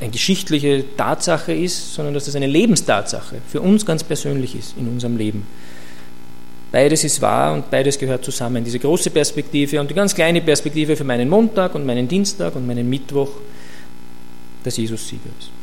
[0.00, 4.88] eine geschichtliche Tatsache ist, sondern dass das eine Lebenstatsache für uns ganz persönlich ist in
[4.88, 5.46] unserem Leben.
[6.72, 8.64] Beides ist wahr und beides gehört zusammen.
[8.64, 12.66] Diese große Perspektive und die ganz kleine Perspektive für meinen Montag und meinen Dienstag und
[12.66, 13.30] meinen Mittwoch,
[14.62, 15.59] dass Jesus Sieger ist.